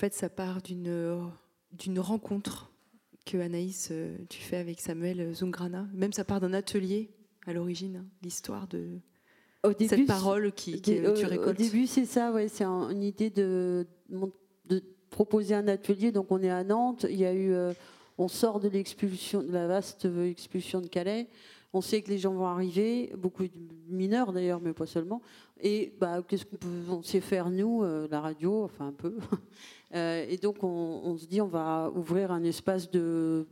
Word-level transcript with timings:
fait, 0.00 0.14
ça 0.14 0.28
part 0.28 0.62
d'une 0.62 1.30
d'une 1.72 2.00
rencontre 2.00 2.72
que 3.26 3.38
Anaïs, 3.38 3.92
tu 4.28 4.40
fais 4.40 4.56
avec 4.56 4.80
Samuel 4.80 5.32
Zungrana. 5.34 5.86
Même 5.94 6.12
ça 6.12 6.24
part 6.24 6.40
d'un 6.40 6.52
atelier 6.52 7.10
à 7.46 7.52
l'origine, 7.52 7.96
hein, 7.96 8.06
l'histoire 8.22 8.66
de 8.66 8.98
cette 9.78 10.06
parole 10.06 10.52
qui, 10.52 10.80
tu 10.82 11.00
récoltes. 11.00 11.48
Au 11.48 11.52
début, 11.52 11.86
c'est 11.86 12.06
ça, 12.06 12.32
ouais, 12.32 12.48
c'est 12.48 12.64
une 12.64 13.02
idée 13.04 13.30
de, 13.30 13.86
de, 14.08 14.82
proposer 15.10 15.54
un 15.54 15.68
atelier. 15.68 16.12
Donc, 16.12 16.32
on 16.32 16.42
est 16.42 16.50
à 16.50 16.64
Nantes. 16.64 17.06
Il 17.08 17.16
y 17.18 17.26
a 17.26 17.34
eu, 17.34 17.54
on 18.18 18.28
sort 18.28 18.58
de 18.58 18.68
l'expulsion, 18.68 19.42
de 19.42 19.52
la 19.52 19.68
vaste 19.68 20.08
expulsion 20.24 20.80
de 20.80 20.88
Calais. 20.88 21.28
On 21.72 21.80
sait 21.80 22.02
que 22.02 22.10
les 22.10 22.18
gens 22.18 22.32
vont 22.34 22.46
arriver, 22.46 23.12
beaucoup 23.16 23.44
de 23.44 23.50
mineurs 23.88 24.32
d'ailleurs, 24.32 24.60
mais 24.60 24.72
pas 24.72 24.86
seulement. 24.86 25.22
Et 25.60 25.94
bah, 26.00 26.22
qu'est-ce 26.26 26.44
qu'on 26.44 27.02
sait 27.02 27.20
faire 27.20 27.48
nous, 27.50 27.84
euh, 27.84 28.08
la 28.10 28.20
radio, 28.20 28.64
enfin 28.64 28.88
un 28.88 28.92
peu. 28.92 29.16
Euh, 29.92 30.24
et 30.28 30.36
donc 30.36 30.62
on, 30.62 31.18
se 31.18 31.26
dit, 31.26 31.40
on 31.40 31.48
va 31.48 31.90
ouvrir 31.96 32.30
un 32.30 32.44
espace 32.44 32.88
de 32.92 33.48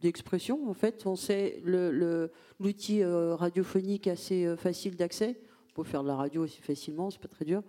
d'expression. 0.00 0.70
En 0.70 0.72
fait, 0.72 1.04
on 1.04 1.16
sait 1.16 1.60
l'outil 1.64 2.98
le, 3.00 3.04
euh, 3.06 3.34
radiophonique 3.34 4.06
assez 4.06 4.54
facile 4.56 4.94
d'accès. 4.94 5.36
On 5.70 5.72
peut 5.72 5.82
faire 5.82 6.04
de 6.04 6.06
la 6.06 6.14
radio 6.14 6.44
aussi 6.44 6.60
facilement, 6.60 7.10
c'est 7.10 7.18
pas 7.18 7.26
très 7.26 7.44
dur. 7.44 7.64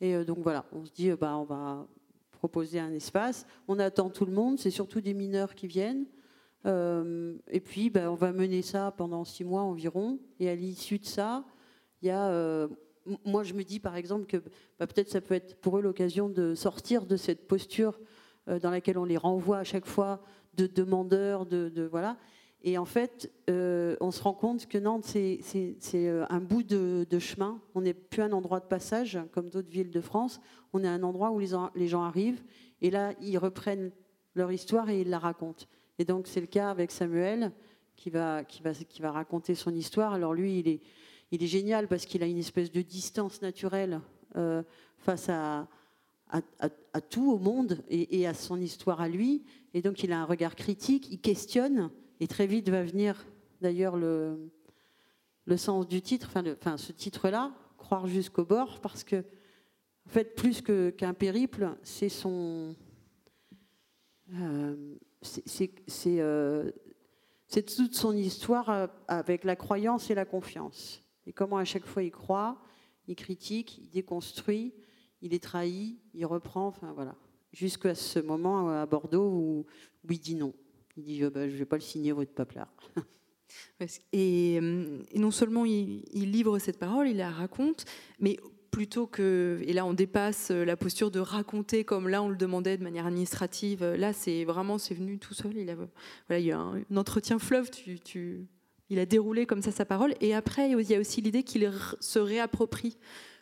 Et 0.00 0.24
donc 0.24 0.38
voilà, 0.38 0.64
on 0.72 0.86
se 0.86 0.92
dit, 0.92 1.10
bah, 1.10 1.36
on 1.36 1.44
va 1.44 1.86
proposer 2.30 2.80
un 2.80 2.92
espace. 2.92 3.46
On 3.68 3.78
attend 3.78 4.08
tout 4.08 4.24
le 4.24 4.32
monde. 4.32 4.58
C'est 4.58 4.70
surtout 4.70 5.02
des 5.02 5.12
mineurs 5.12 5.54
qui 5.54 5.66
viennent. 5.66 6.06
Euh, 6.66 7.34
et 7.50 7.60
puis, 7.60 7.90
ben, 7.90 8.08
on 8.08 8.14
va 8.14 8.32
mener 8.32 8.62
ça 8.62 8.92
pendant 8.96 9.24
six 9.24 9.44
mois 9.44 9.62
environ. 9.62 10.18
Et 10.38 10.48
à 10.48 10.54
l'issue 10.54 10.98
de 10.98 11.04
ça. 11.04 11.44
Euh, 12.04 12.68
moi, 13.24 13.42
je 13.42 13.54
me 13.54 13.62
dis 13.62 13.80
par 13.80 13.96
exemple 13.96 14.26
que 14.26 14.36
bah, 14.78 14.86
peut-être 14.86 15.08
ça 15.08 15.20
peut 15.20 15.34
être 15.34 15.60
pour 15.60 15.78
eux 15.78 15.82
l'occasion 15.82 16.28
de 16.28 16.54
sortir 16.54 17.06
de 17.06 17.16
cette 17.16 17.46
posture 17.46 17.98
euh, 18.48 18.58
dans 18.58 18.70
laquelle 18.70 18.98
on 18.98 19.04
les 19.04 19.16
renvoie 19.16 19.58
à 19.58 19.64
chaque 19.64 19.86
fois 19.86 20.22
de 20.54 20.66
demandeurs, 20.66 21.46
de, 21.46 21.88
voilà. 21.90 22.16
Et 22.64 22.78
en 22.78 22.84
fait, 22.84 23.32
on 23.48 24.10
se 24.12 24.22
rend 24.22 24.34
compte 24.34 24.66
que 24.66 24.78
Nantes, 24.78 25.04
c'est 25.04 26.24
un 26.30 26.40
bout 26.40 26.62
de, 26.62 27.18
chemin. 27.18 27.60
On 27.74 27.80
n'est 27.80 27.94
plus 27.94 28.22
un 28.22 28.30
endroit 28.30 28.60
de 28.60 28.66
passage 28.66 29.18
comme 29.32 29.48
d'autres 29.48 29.70
villes 29.70 29.90
de 29.90 30.00
France. 30.00 30.40
On 30.72 30.84
est 30.84 30.88
un 30.88 31.02
endroit 31.02 31.32
où 31.32 31.40
les 31.40 31.88
gens 31.88 32.02
arrivent 32.02 32.44
et 32.80 32.90
là, 32.90 33.14
ils 33.20 33.38
reprennent 33.38 33.90
leur 34.36 34.52
histoire 34.52 34.90
et 34.90 35.00
ils 35.00 35.10
la 35.10 35.18
racontent. 35.18 35.64
Et 35.98 36.04
donc 36.04 36.26
c'est 36.26 36.40
le 36.40 36.46
cas 36.46 36.70
avec 36.70 36.90
Samuel 36.90 37.52
qui 37.96 38.10
va, 38.10 38.44
qui, 38.44 38.62
va, 38.62 38.72
qui 38.74 39.02
va 39.02 39.12
raconter 39.12 39.54
son 39.54 39.74
histoire. 39.74 40.12
Alors 40.12 40.34
lui, 40.34 40.58
il 40.58 40.68
est, 40.68 40.80
il 41.30 41.42
est 41.42 41.46
génial 41.46 41.88
parce 41.88 42.06
qu'il 42.06 42.22
a 42.22 42.26
une 42.26 42.38
espèce 42.38 42.70
de 42.70 42.82
distance 42.82 43.42
naturelle 43.42 44.00
euh, 44.36 44.62
face 44.98 45.28
à, 45.28 45.68
à, 46.30 47.00
tout 47.00 47.30
au 47.30 47.38
monde 47.38 47.78
et, 47.88 48.26
à 48.26 48.34
son 48.34 48.60
histoire 48.60 49.00
à 49.00 49.08
lui. 49.08 49.44
Et 49.74 49.82
donc 49.82 50.02
il 50.02 50.12
a 50.12 50.20
un 50.20 50.24
regard 50.24 50.56
critique, 50.56 51.08
il 51.10 51.20
questionne, 51.20 51.90
et 52.20 52.26
très 52.26 52.46
vite 52.46 52.68
va 52.68 52.82
venir 52.82 53.26
d'ailleurs 53.60 53.96
le, 53.96 54.50
le 55.44 55.56
sens 55.56 55.86
du 55.86 56.00
titre, 56.00 56.30
enfin, 56.36 56.76
ce 56.76 56.92
titre-là, 56.92 57.52
Croire 57.76 58.06
jusqu'au 58.06 58.44
bord, 58.44 58.80
parce 58.80 59.02
que 59.02 59.24
en 60.06 60.10
fait, 60.10 60.34
plus 60.34 60.62
qu'un 60.62 61.14
périple, 61.14 61.76
c'est 61.82 62.08
son... 62.08 62.74
Euh, 64.34 64.94
c'est 65.22 65.78
toute 67.62 67.94
son 67.94 68.16
histoire 68.16 68.70
euh, 68.70 68.86
avec 69.08 69.44
la 69.44 69.56
croyance 69.56 70.10
et 70.10 70.14
la 70.14 70.24
confiance. 70.24 71.02
Et 71.26 71.32
comment 71.32 71.56
à 71.56 71.64
chaque 71.64 71.86
fois 71.86 72.02
il 72.02 72.10
croit, 72.10 72.58
il 73.06 73.16
critique, 73.16 73.78
il 73.78 73.90
déconstruit, 73.90 74.74
il 75.20 75.34
est 75.34 75.42
trahi, 75.42 75.98
il 76.14 76.26
reprend, 76.26 76.66
enfin 76.66 76.92
voilà. 76.92 77.14
Jusqu'à 77.52 77.94
ce 77.94 78.18
moment 78.18 78.70
euh, 78.70 78.82
à 78.82 78.86
Bordeaux 78.86 79.30
où, 79.30 79.66
il 80.08 80.18
dit 80.18 80.34
non. 80.34 80.54
Il 80.96 81.04
dit 81.04 81.20
bah, 81.22 81.48
Je 81.48 81.54
ne 81.54 81.58
vais 81.58 81.66
pas 81.66 81.76
le 81.76 81.82
signer, 81.82 82.12
votre 82.12 82.32
paplard. 82.32 82.72
Et, 84.12 84.54
et, 84.54 85.18
non 85.18 85.30
seulement 85.30 85.66
il, 85.66 86.02
livre 86.14 86.58
cette 86.58 86.78
parole, 86.78 87.08
il 87.08 87.18
la 87.18 87.30
raconte, 87.30 87.84
mais 88.18 88.38
plutôt 88.72 89.06
que, 89.06 89.60
et 89.66 89.74
là 89.74 89.84
on 89.86 89.92
dépasse 89.92 90.50
euh, 90.50 90.64
la 90.64 90.76
posture 90.76 91.10
de 91.10 91.20
raconter 91.20 91.84
comme 91.84 92.08
là 92.08 92.22
on 92.22 92.28
le 92.28 92.36
demandait 92.36 92.78
de 92.78 92.82
manière 92.82 93.06
administrative, 93.06 93.84
là 93.84 94.12
c'est 94.12 94.44
vraiment, 94.44 94.78
c'est 94.78 94.94
venu 94.94 95.18
tout 95.18 95.34
seul, 95.34 95.56
il 95.56 95.70
a, 95.70 95.74
voilà, 95.74 96.40
il 96.40 96.46
y 96.46 96.52
a 96.52 96.58
un, 96.58 96.82
entretien 96.96 97.38
fleuve, 97.38 97.70
il 98.88 98.98
a 98.98 99.06
déroulé 99.06 99.44
comme 99.46 99.62
ça 99.62 99.70
sa 99.70 99.84
parole, 99.84 100.14
et 100.20 100.34
après 100.34 100.70
il 100.70 100.90
y 100.90 100.94
a 100.94 100.98
aussi 100.98 101.20
l'idée 101.20 101.44
qu'il 101.44 101.70
se 102.00 102.18
réapproprie 102.18 102.96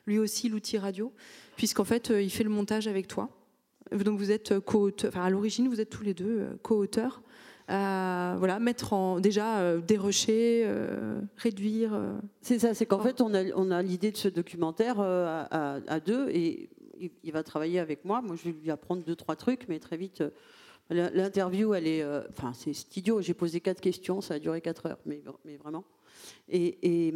lui 0.07 0.19
aussi 0.19 0.49
l'outil 0.49 0.79
radio, 0.79 1.15
puisqu'en 1.57 1.85
fait 1.85 2.11
euh, 2.11 2.21
il 2.21 2.31
fait 2.31 2.45
le 2.45 2.51
montage 2.51 2.89
avec 2.89 3.07
toi. 3.07 3.31
Donc 3.93 4.19
vous 4.19 4.33
êtes 4.33 4.59
co-auteur, 4.59 5.11
enfin 5.11 5.25
à 5.25 5.31
l'origine 5.31 5.69
vous 5.69 5.81
êtes 5.81 5.91
tous 5.91 6.03
les 6.03 6.15
deux 6.15 6.41
euh, 6.41 6.57
co-auteurs 7.70 8.36
voilà, 8.38 8.58
mettre 8.58 8.92
en 8.92 9.20
déjà 9.20 9.60
euh, 9.60 9.81
dérocher, 9.81 10.62
euh, 10.64 11.20
réduire. 11.36 11.94
Euh. 11.94 12.19
C'est 12.42 12.58
ça, 12.58 12.75
c'est 12.75 12.86
qu'en 12.86 13.00
fait 13.00 13.20
on 13.20 13.34
a, 13.34 13.44
on 13.54 13.70
a 13.70 13.82
l'idée 13.82 14.10
de 14.10 14.16
ce 14.16 14.28
documentaire 14.28 15.00
à, 15.00 16.00
deux 16.00 16.28
et 16.31 16.70
il, 17.22 17.32
va 17.32 17.42
travailler 17.42 17.78
avec 17.78 18.04
moi. 18.04 18.22
Moi 18.22 18.36
je 18.36 18.50
vais 18.50 18.56
lui 18.62 18.70
apprendre 18.70 19.04
deux 19.04 19.16
trois 19.16 19.36
trucs, 19.36 19.69
mais 19.69 19.78
très 19.78 19.97
vite. 19.97 20.22
L'interview, 20.91 21.72
elle 21.75 21.86
est, 21.86 22.04
enfin, 22.31 22.53
c'est 22.53 22.97
idiot. 22.97 23.20
J'ai 23.20 23.34
posé 23.34 23.60
quatre 23.60 23.81
questions, 23.81 24.20
ça 24.20 24.34
a 24.34 24.38
duré 24.41 24.60
quatre 24.60 24.87
heures, 24.87 24.98
mais, 25.06 25.22
mais 25.44 25.56
vraiment. 25.56 25.84
Et, 26.48 26.78
et, 26.82 27.14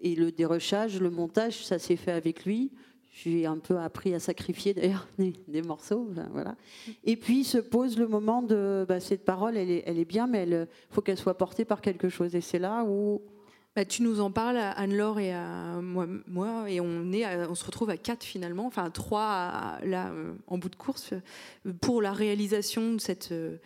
et 0.00 0.16
le 0.16 0.32
dérochage, 0.32 1.00
le 1.00 1.08
montage, 1.08 1.64
ça 1.64 1.78
s'est 1.78 1.96
fait 1.96 2.10
avec 2.10 2.44
lui. 2.44 2.72
J'ai 3.12 3.44
un 3.44 3.58
peu 3.58 3.78
appris 3.78 4.14
à 4.14 4.20
sacrifier 4.20 4.72
d'ailleurs 4.72 5.06
des, 5.48 5.62
morceaux, 5.62 6.08
voilà. 6.32 6.56
Et 7.04 7.16
puis 7.16 7.44
se 7.44 7.58
pose 7.58 7.98
le 7.98 8.08
moment 8.08 8.42
de 8.42 8.86
bah, 8.88 9.00
cette 9.00 9.24
parole, 9.24 9.56
elle 9.56 9.70
est, 9.70 10.04
bien, 10.06 10.26
mais 10.26 10.46
il 10.48 10.66
faut 10.90 11.02
qu'elle 11.02 11.18
soit 11.18 11.36
portée 11.36 11.66
par 11.66 11.82
quelque 11.82 12.08
chose. 12.08 12.34
Et 12.34 12.40
c'est 12.40 12.58
là 12.58 12.84
où 12.84 13.20
bah, 13.76 13.84
tu 13.84 14.02
nous 14.02 14.20
en 14.20 14.30
parles, 14.30 14.58
Anne-Laure 14.58 15.18
et 15.18 15.32
à 15.32 15.80
moi, 15.82 16.70
et 16.70 16.80
on, 16.80 17.12
est 17.12 17.26
on 17.46 17.54
se 17.54 17.64
retrouve 17.64 17.90
à 17.90 17.96
quatre 17.96 18.22
finalement, 18.22 18.66
enfin 18.66 18.90
trois 18.90 19.78
là 19.84 20.10
euh, 20.10 20.32
en 20.46 20.58
bout 20.58 20.68
de 20.68 20.76
course 20.76 21.14
pour 21.80 22.02
la 22.02 22.12
réalisation 22.12 22.94
de 22.94 23.00
cette 23.00 23.32
euh, 23.32 23.56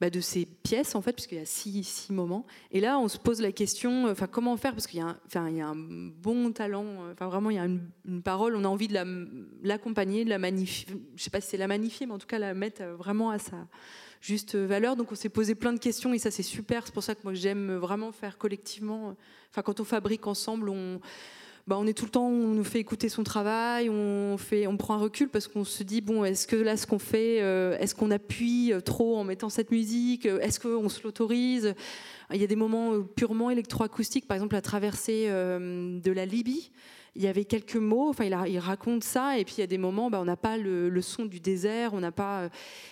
bah, 0.00 0.10
de 0.10 0.20
ces 0.20 0.46
pièces, 0.46 0.94
en 0.94 1.02
fait, 1.02 1.12
puisqu'il 1.12 1.38
y 1.38 1.40
a 1.40 1.44
six, 1.44 1.82
six, 1.82 2.12
moments. 2.12 2.46
Et 2.70 2.80
là, 2.80 3.00
on 3.00 3.08
se 3.08 3.18
pose 3.18 3.40
la 3.40 3.50
question, 3.50 4.06
euh, 4.06 4.12
enfin, 4.12 4.28
comment 4.28 4.56
faire 4.56 4.72
Parce 4.72 4.86
qu'il 4.86 5.00
y, 5.00 5.02
a 5.02 5.16
un, 5.34 5.50
y 5.50 5.60
a 5.60 5.66
un 5.66 5.74
bon 5.76 6.52
talent, 6.52 6.84
euh, 6.84 7.12
enfin, 7.12 7.26
vraiment, 7.26 7.50
il 7.50 7.56
y 7.56 7.58
a 7.58 7.64
une, 7.64 8.22
parole, 8.22 8.54
on 8.54 8.64
a 8.64 8.68
envie 8.68 8.86
de 8.86 8.96
l'accompagner, 9.62 10.24
de 10.24 10.30
la 10.30 10.38
magnifier, 10.38 10.94
je 11.16 11.22
sais 11.22 11.30
pas 11.30 11.40
si 11.40 11.50
c'est 11.50 11.56
la 11.56 11.66
magnifier, 11.66 12.06
mais 12.06 12.12
en 12.12 12.18
tout 12.18 12.28
cas, 12.28 12.38
la 12.38 12.54
mettre 12.54 12.82
euh, 12.82 12.94
vraiment 12.94 13.30
à 13.30 13.38
sa 13.40 13.56
juste 14.20 14.54
valeur. 14.54 14.94
Donc, 14.94 15.10
on 15.10 15.16
s'est 15.16 15.28
posé 15.28 15.56
plein 15.56 15.72
de 15.72 15.80
questions, 15.80 16.14
et 16.14 16.18
ça, 16.18 16.30
c'est 16.30 16.44
super. 16.44 16.86
C'est 16.86 16.94
pour 16.94 17.02
ça 17.02 17.16
que 17.16 17.20
moi, 17.24 17.34
j'aime 17.34 17.74
vraiment 17.74 18.12
faire 18.12 18.38
collectivement. 18.38 19.16
Enfin, 19.50 19.62
quand 19.62 19.80
on 19.80 19.84
fabrique 19.84 20.28
ensemble, 20.28 20.68
on 20.68 21.00
bah, 21.68 21.76
on 21.78 21.86
est 21.86 21.92
tout 21.92 22.06
le 22.06 22.10
temps, 22.10 22.26
on 22.26 22.54
nous 22.54 22.64
fait 22.64 22.80
écouter 22.80 23.10
son 23.10 23.22
travail, 23.22 23.90
on, 23.90 24.38
fait, 24.38 24.66
on 24.66 24.78
prend 24.78 24.94
un 24.94 24.98
recul 24.98 25.28
parce 25.28 25.46
qu'on 25.46 25.64
se 25.64 25.82
dit, 25.82 26.00
bon, 26.00 26.24
est-ce 26.24 26.46
que 26.46 26.56
là, 26.56 26.78
ce 26.78 26.86
qu'on 26.86 26.98
fait, 26.98 27.42
euh, 27.42 27.76
est-ce 27.78 27.94
qu'on 27.94 28.10
appuie 28.10 28.72
trop 28.86 29.18
en 29.18 29.24
mettant 29.24 29.50
cette 29.50 29.70
musique 29.70 30.24
Est-ce 30.24 30.60
qu'on 30.60 30.88
se 30.88 31.02
l'autorise? 31.02 31.74
Il 32.32 32.40
y 32.40 32.44
a 32.44 32.46
des 32.46 32.56
moments 32.56 33.02
purement 33.02 33.50
électroacoustiques, 33.50 34.26
par 34.26 34.34
exemple 34.34 34.54
la 34.54 34.62
traversée 34.62 35.26
euh, 35.28 36.00
de 36.00 36.10
la 36.10 36.24
Libye 36.24 36.70
il 37.14 37.22
y 37.22 37.26
avait 37.26 37.44
quelques 37.44 37.76
mots, 37.76 38.08
enfin 38.08 38.24
il, 38.24 38.58
raconte 38.58 39.04
ça, 39.04 39.38
et 39.38 39.44
puis 39.44 39.56
il 39.58 39.60
y 39.60 39.64
a 39.64 39.66
des 39.66 39.78
moments, 39.78 40.10
bah, 40.10 40.20
on 40.20 40.24
n'a 40.24 40.36
pas 40.36 40.56
le, 40.56 41.00
son 41.00 41.24
du 41.24 41.40
désert, 41.40 41.94
on 41.94 42.00
n'a 42.00 42.12
pas, 42.12 42.42
euh, 42.42 42.48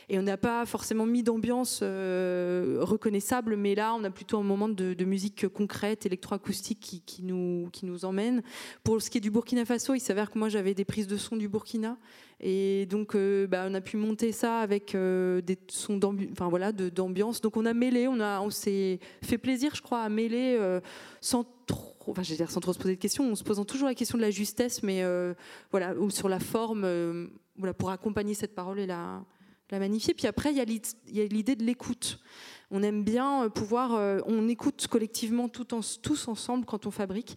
et 0.08 0.18
on 0.18 0.22
n'a 0.22 0.36
pas 0.36 0.66
forcément 0.66 1.06
mis 1.06 1.22
d'ambiance 1.22 1.80
euh, 1.82 2.78
reconnaissable, 2.80 3.56
mais 3.56 3.74
là 3.74 3.94
on 3.94 4.04
a 4.04 4.10
plutôt 4.10 4.38
un 4.38 4.42
moment 4.42 4.68
de, 4.68 5.04
musique 5.04 5.46
concrète, 5.48 6.06
électroacoustique 6.06 7.02
qui 7.06 7.22
nous 7.22 8.04
emmène. 8.04 8.42
Pour 8.82 9.00
ce 9.00 9.10
qui 9.10 9.18
est 9.18 9.20
du 9.20 9.30
Burkina 9.30 9.64
Faso, 9.64 9.94
il 9.94 10.00
s'avère 10.00 10.30
que 10.30 10.38
moi 10.38 10.48
j'avais 10.48 10.74
des 10.74 10.84
prises 10.84 11.06
de 11.06 11.16
son 11.16 11.36
du 11.36 11.48
Burkina, 11.48 11.96
et 12.40 12.86
donc 12.86 13.14
euh, 13.14 13.46
bah, 13.46 13.66
on 13.68 13.74
a 13.74 13.80
pu 13.80 13.96
monter 13.96 14.32
ça 14.32 14.58
avec 14.58 14.92
des 14.92 15.58
sons 15.68 15.98
d'ambiance. 15.98 17.40
Donc 17.40 17.56
on 17.56 17.66
a 17.66 17.74
mêlé, 17.74 18.08
on, 18.08 18.20
a, 18.20 18.40
on 18.40 18.50
s'est 18.50 19.00
fait 19.22 19.38
plaisir, 19.38 19.74
je 19.74 19.82
crois, 19.82 20.02
à 20.02 20.08
mêler 20.08 20.58
sans 21.20 21.44
trop 21.66 21.96
enfin, 22.10 22.22
je 22.22 22.34
dire 22.34 22.50
sans 22.50 22.60
trop 22.60 22.72
se 22.72 22.78
poser 22.78 22.94
de 22.94 23.00
questions, 23.00 23.30
en 23.30 23.34
se 23.34 23.44
posant 23.44 23.64
toujours 23.64 23.88
la 23.88 23.94
question 23.94 24.18
de 24.18 24.22
la 24.22 24.30
justesse, 24.30 24.82
mais 24.82 25.02
euh, 25.02 25.34
voilà, 25.70 25.94
ou 25.94 26.10
sur 26.10 26.28
la 26.28 26.40
forme, 26.40 26.84
euh, 26.84 27.26
voilà, 27.56 27.74
pour 27.74 27.90
accompagner 27.90 28.34
cette 28.34 28.54
parole 28.54 28.78
et 28.78 28.86
la, 28.86 29.24
la 29.70 29.78
magnifier. 29.78 30.14
Puis 30.14 30.26
après, 30.26 30.52
il 30.52 30.56
y 30.56 31.20
a 31.20 31.24
l'idée 31.24 31.56
de 31.56 31.64
l'écoute. 31.64 32.20
On 32.70 32.82
aime 32.82 33.04
bien 33.04 33.44
euh, 33.44 33.48
pouvoir, 33.48 34.22
on 34.26 34.48
écoute 34.48 34.86
collectivement 34.88 35.48
tous 35.48 36.28
ensemble 36.28 36.64
quand 36.64 36.86
on 36.86 36.90
fabrique. 36.90 37.36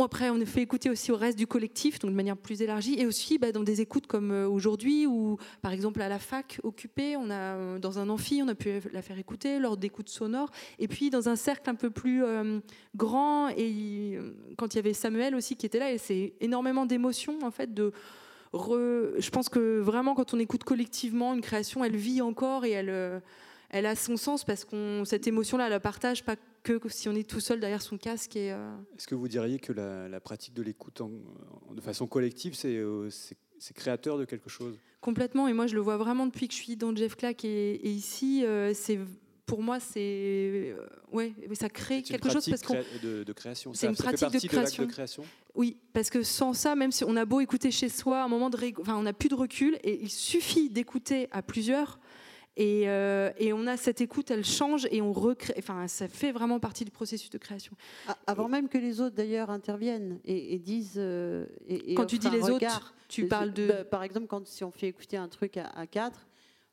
Après, 0.00 0.30
on 0.30 0.46
fait 0.46 0.62
écouter 0.62 0.90
aussi 0.90 1.10
au 1.10 1.16
reste 1.16 1.36
du 1.36 1.48
collectif, 1.48 1.98
donc 1.98 2.12
de 2.12 2.16
manière 2.16 2.36
plus 2.36 2.62
élargie, 2.62 2.94
et 3.00 3.04
aussi 3.04 3.36
bah, 3.36 3.50
dans 3.50 3.64
des 3.64 3.80
écoutes 3.80 4.06
comme 4.06 4.30
euh, 4.30 4.48
aujourd'hui, 4.48 5.08
où 5.08 5.38
par 5.60 5.72
exemple 5.72 6.00
à 6.00 6.08
la 6.08 6.20
fac 6.20 6.60
occupée, 6.62 7.16
euh, 7.16 7.80
dans 7.80 7.98
un 7.98 8.08
amphi, 8.08 8.40
on 8.40 8.46
a 8.46 8.54
pu 8.54 8.80
la 8.92 9.02
faire 9.02 9.18
écouter 9.18 9.58
lors 9.58 9.76
d'écoutes 9.76 10.08
sonores, 10.08 10.52
et 10.78 10.86
puis 10.86 11.10
dans 11.10 11.28
un 11.28 11.34
cercle 11.34 11.68
un 11.68 11.74
peu 11.74 11.90
plus 11.90 12.22
euh, 12.22 12.60
grand, 12.94 13.48
et 13.48 14.20
quand 14.56 14.72
il 14.72 14.76
y 14.76 14.78
avait 14.78 14.94
Samuel 14.94 15.34
aussi 15.34 15.56
qui 15.56 15.66
était 15.66 15.80
là, 15.80 15.92
et 15.92 15.98
c'est 15.98 16.34
énormément 16.40 16.86
d'émotions 16.86 17.36
en 17.42 17.50
fait 17.50 17.74
de 17.74 17.92
je 18.54 19.30
pense 19.30 19.50
que 19.50 19.78
vraiment, 19.80 20.14
quand 20.14 20.32
on 20.32 20.38
écoute 20.38 20.64
collectivement 20.64 21.34
une 21.34 21.42
création, 21.42 21.84
elle 21.84 21.96
vit 21.96 22.22
encore 22.22 22.64
et 22.64 22.70
elle, 22.70 23.20
elle 23.70 23.86
a 23.86 23.94
son 23.94 24.16
sens 24.16 24.44
parce 24.44 24.64
qu'on 24.64 25.04
cette 25.04 25.26
émotion-là, 25.26 25.66
elle 25.66 25.70
la 25.70 25.80
partage 25.80 26.24
pas 26.24 26.36
que 26.62 26.80
si 26.88 27.08
on 27.08 27.14
est 27.14 27.28
tout 27.28 27.40
seul 27.40 27.60
derrière 27.60 27.82
son 27.82 27.98
casque. 27.98 28.36
Et, 28.36 28.48
Est-ce 28.96 29.06
que 29.06 29.14
vous 29.14 29.28
diriez 29.28 29.58
que 29.58 29.72
la, 29.72 30.20
pratique 30.20 30.54
de 30.54 30.62
l'écoute 30.62 31.02
de 31.74 31.80
façon 31.80 32.06
collective, 32.06 32.54
c'est 32.54 32.82
c'est 33.58 33.74
créateur 33.74 34.18
de 34.18 34.24
quelque 34.24 34.48
chose? 34.48 34.78
Complètement, 35.00 35.48
et 35.48 35.52
moi 35.52 35.66
je 35.66 35.74
le 35.74 35.80
vois 35.80 35.96
vraiment 35.96 36.26
depuis 36.26 36.48
que 36.48 36.54
je 36.54 36.58
suis 36.58 36.76
dans 36.76 36.94
Jeff 36.94 37.16
Clack 37.16 37.44
et, 37.44 37.88
ici, 37.88 38.44
euh, 38.44 38.72
c'est 38.74 38.98
pour 39.46 39.62
moi 39.62 39.80
c'est 39.80 40.74
euh, 40.76 40.86
ouais, 41.12 41.32
ça 41.54 41.68
crée 41.68 42.02
quelque 42.02 42.30
chose 42.30 42.48
parce 42.48 42.62
de, 43.02 43.24
de, 43.24 43.32
création. 43.32 43.72
C'est 43.74 43.86
une 43.86 43.96
pratique 43.96 44.30
de 44.30 44.46
création. 44.46 44.84
de 44.84 44.90
création. 44.90 45.24
Oui, 45.54 45.78
parce 45.92 46.10
que 46.10 46.22
sans 46.22 46.52
ça, 46.52 46.76
même 46.76 46.92
si 46.92 47.04
on 47.04 47.16
a 47.16 47.24
beau 47.24 47.40
écouter 47.40 47.70
chez 47.70 47.88
soi, 47.88 48.22
un 48.22 48.28
moment 48.28 48.50
de, 48.50 48.58
enfin, 48.80 48.96
on 48.96 49.02
n'a 49.02 49.12
plus 49.12 49.28
de 49.28 49.34
recul 49.34 49.78
et 49.82 50.00
il 50.02 50.10
suffit 50.10 50.68
d'écouter 50.68 51.28
à 51.30 51.42
plusieurs 51.42 51.98
euh, 52.60 53.30
et, 53.38 53.52
on 53.52 53.66
a 53.66 53.76
cette 53.76 54.00
écoute, 54.00 54.30
elle 54.30 54.44
change 54.44 54.88
et 54.90 55.00
on 55.00 55.12
recrée. 55.12 55.54
Enfin, 55.58 55.86
ça 55.86 56.08
fait 56.08 56.32
vraiment 56.32 56.58
partie 56.58 56.84
du 56.84 56.90
processus 56.90 57.30
de 57.30 57.38
création. 57.38 57.72
Avant 58.26 58.48
même 58.48 58.68
que 58.68 58.78
les 58.78 59.00
autres 59.00 59.14
d'ailleurs 59.14 59.50
interviennent 59.50 60.18
et, 60.24 60.58
disent. 60.58 60.94
Euh, 60.96 61.46
quand 61.94 62.06
tu 62.06 62.18
dis 62.18 62.30
les 62.30 62.50
autres, 62.50 62.94
tu 63.08 63.26
parles 63.26 63.52
de. 63.52 63.68
Bah, 63.68 63.84
par 63.84 64.02
exemple, 64.02 64.26
quand 64.26 64.46
si 64.46 64.64
on 64.64 64.72
fait 64.72 64.88
écouter 64.88 65.16
un 65.16 65.28
truc 65.28 65.56
à, 65.56 65.86
quatre, 65.86 66.26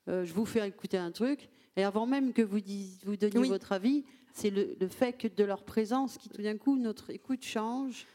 euh, 0.07 0.25
je 0.25 0.33
vous 0.33 0.45
fais 0.45 0.67
écouter 0.67 0.97
un 0.97 1.11
truc, 1.11 1.49
et 1.77 1.83
avant 1.83 2.05
même 2.05 2.33
que 2.33 2.41
vous, 2.41 2.59
vous 3.05 3.17
donniez 3.17 3.47
votre 3.47 3.71
avis, 3.71 4.05
c'est 4.33 4.49
le, 4.49 4.75
le, 4.79 4.87
fait 4.87 5.13
que 5.13 5.27
de 5.27 5.43
leur 5.43 5.63
présence 5.63 6.17
qui 6.17 6.29
tout 6.29 6.41
d'un 6.41 6.57
coup 6.57 6.77
notre 6.77 7.09
écoute 7.11 7.43
change 7.43 8.05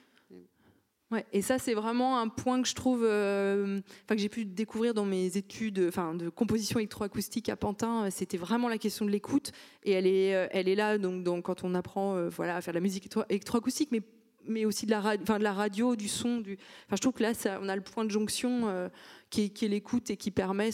Et 1.32 1.42
ça, 1.42 1.58
c'est 1.58 1.74
vraiment 1.74 2.18
un 2.18 2.28
point 2.28 2.62
que 2.62 2.68
je 2.68 2.74
trouve, 2.74 3.02
euh, 3.04 3.80
que 4.06 4.16
j'ai 4.16 4.28
pu 4.28 4.44
découvrir 4.44 4.94
dans 4.94 5.04
mes 5.04 5.36
études 5.36 5.84
enfin, 5.88 6.14
de 6.14 6.28
composition 6.28 6.78
électroacoustique 6.78 7.48
à 7.48 7.56
Pantin. 7.56 8.08
C'était 8.10 8.36
vraiment 8.36 8.68
la 8.68 8.78
question 8.78 9.04
de 9.04 9.10
l'écoute. 9.10 9.50
Et 9.82 9.92
elle 9.92 10.06
est, 10.06 10.34
euh, 10.34 10.46
elle 10.52 10.68
est 10.68 10.76
là 10.76 10.98
donc, 10.98 11.24
donc, 11.24 11.44
quand 11.44 11.64
on 11.64 11.74
apprend 11.74 12.16
euh, 12.16 12.28
voilà, 12.28 12.56
à 12.56 12.60
faire 12.60 12.72
de 12.72 12.78
la 12.78 12.82
musique 12.82 13.08
électroacoustique, 13.28 13.90
mais 13.90 14.02
mais 14.46 14.64
aussi 14.64 14.86
de 14.86 14.90
la, 14.90 15.52
radio, 15.52 15.96
du 15.96 16.08
son. 16.08 16.42
Je 16.44 16.96
trouve 16.96 17.12
que 17.12 17.22
là, 17.22 17.32
on 17.60 17.68
a 17.68 17.76
le 17.76 17.82
point 17.82 18.04
de 18.04 18.10
jonction 18.10 18.68
euh, 18.68 18.88
qui 19.30 19.44
est, 19.44 19.68
l'écoute 19.68 20.10
et 20.10 20.16
qui 20.16 20.30
permet. 20.30 20.70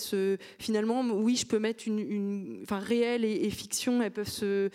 Finalement, 0.58 1.02
oui, 1.02 1.36
je 1.36 1.46
peux 1.46 1.58
mettre 1.58 1.84
une... 1.86 1.98
une... 1.98 2.60
Enfin, 2.62 2.78
réel 2.78 3.24
et, 3.24 3.50
fiction, 3.50 4.02
elles 4.02 4.12
peuvent 4.12 4.28
se, 4.28 4.70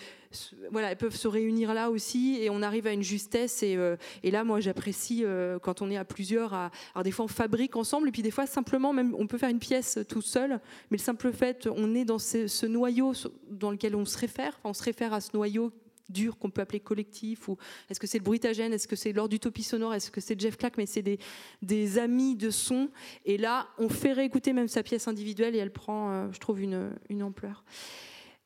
Voilà, 0.72 0.92
elles 0.92 0.98
peuvent 0.98 1.16
se 1.16 1.28
réunir 1.28 1.74
là 1.74 1.90
aussi 1.90 2.38
et 2.42 2.50
on 2.50 2.62
arrive 2.62 2.88
à 2.88 2.94
une 2.94 3.04
justesse. 3.04 3.64
Et, 3.64 3.76
euh, 3.76 3.96
là, 4.24 4.44
moi, 4.44 4.60
j'apprécie 4.60 5.24
euh, 5.24 5.60
quand 5.60 5.82
on 5.82 5.90
est 5.90 5.98
à 5.98 6.06
plusieurs. 6.06 6.54
Alors, 6.54 7.04
des 7.04 7.12
fois, 7.12 7.26
on 7.26 7.30
fabrique 7.30 7.76
ensemble 7.76 8.10
et 8.10 8.12
puis 8.12 8.22
des 8.22 8.32
fois, 8.32 8.46
simplement, 8.46 8.94
même, 8.94 9.16
on 9.18 9.28
peut 9.28 9.38
faire 9.38 9.50
une 9.50 9.60
pièce 9.60 10.00
tout 10.08 10.22
seul. 10.22 10.60
Mais 10.90 10.98
le 10.98 11.04
simple 11.04 11.32
fait, 11.32 11.68
on 11.68 11.96
est 11.96 12.06
dans 12.06 12.20
ce, 12.20 12.66
noyau 12.66 13.14
dans 13.50 13.72
lequel 13.72 13.96
on 13.96 14.06
se 14.06 14.18
réfère. 14.18 14.60
On 14.64 14.74
se 14.74 14.84
réfère 14.84 15.14
à 15.14 15.22
ce 15.22 15.30
noyau 15.34 15.72
dur 16.12 16.38
qu'on 16.38 16.50
peut 16.50 16.62
appeler 16.62 16.80
collectif 16.80 17.48
ou 17.48 17.58
est-ce 17.90 18.00
que 18.00 18.08
c'est 18.08 18.18
le 18.18 18.24
bruitagène 18.24 18.74
est-ce 18.74 18.88
que 18.88 18.96
c'est 18.96 19.14
l'ordre 19.14 19.30
d'utopie 19.30 19.64
sonore 19.64 19.94
est-ce 19.94 20.12
que 20.12 20.22
c'est 20.22 20.40
Jeff 20.40 20.58
Clack 20.58 20.78
mais 20.78 20.86
c'est 20.86 21.02
des, 21.02 21.20
des 21.62 21.98
amis 21.98 22.36
de 22.36 22.50
son. 22.50 22.90
Et 23.26 23.38
là 23.38 23.68
on 23.78 23.90
fait 23.90 24.14
réécouter 24.14 24.54
même 24.54 24.68
sa 24.68 24.84
pièce 24.84 25.08
individuelle 25.08 25.56
et 25.56 25.60
elle 25.60 25.72
prend 25.72 26.12
euh, 26.12 26.28
je 26.32 26.40
trouve 26.40 26.62
une, 26.62 26.92
une, 27.10 27.24
ampleur. 27.24 27.64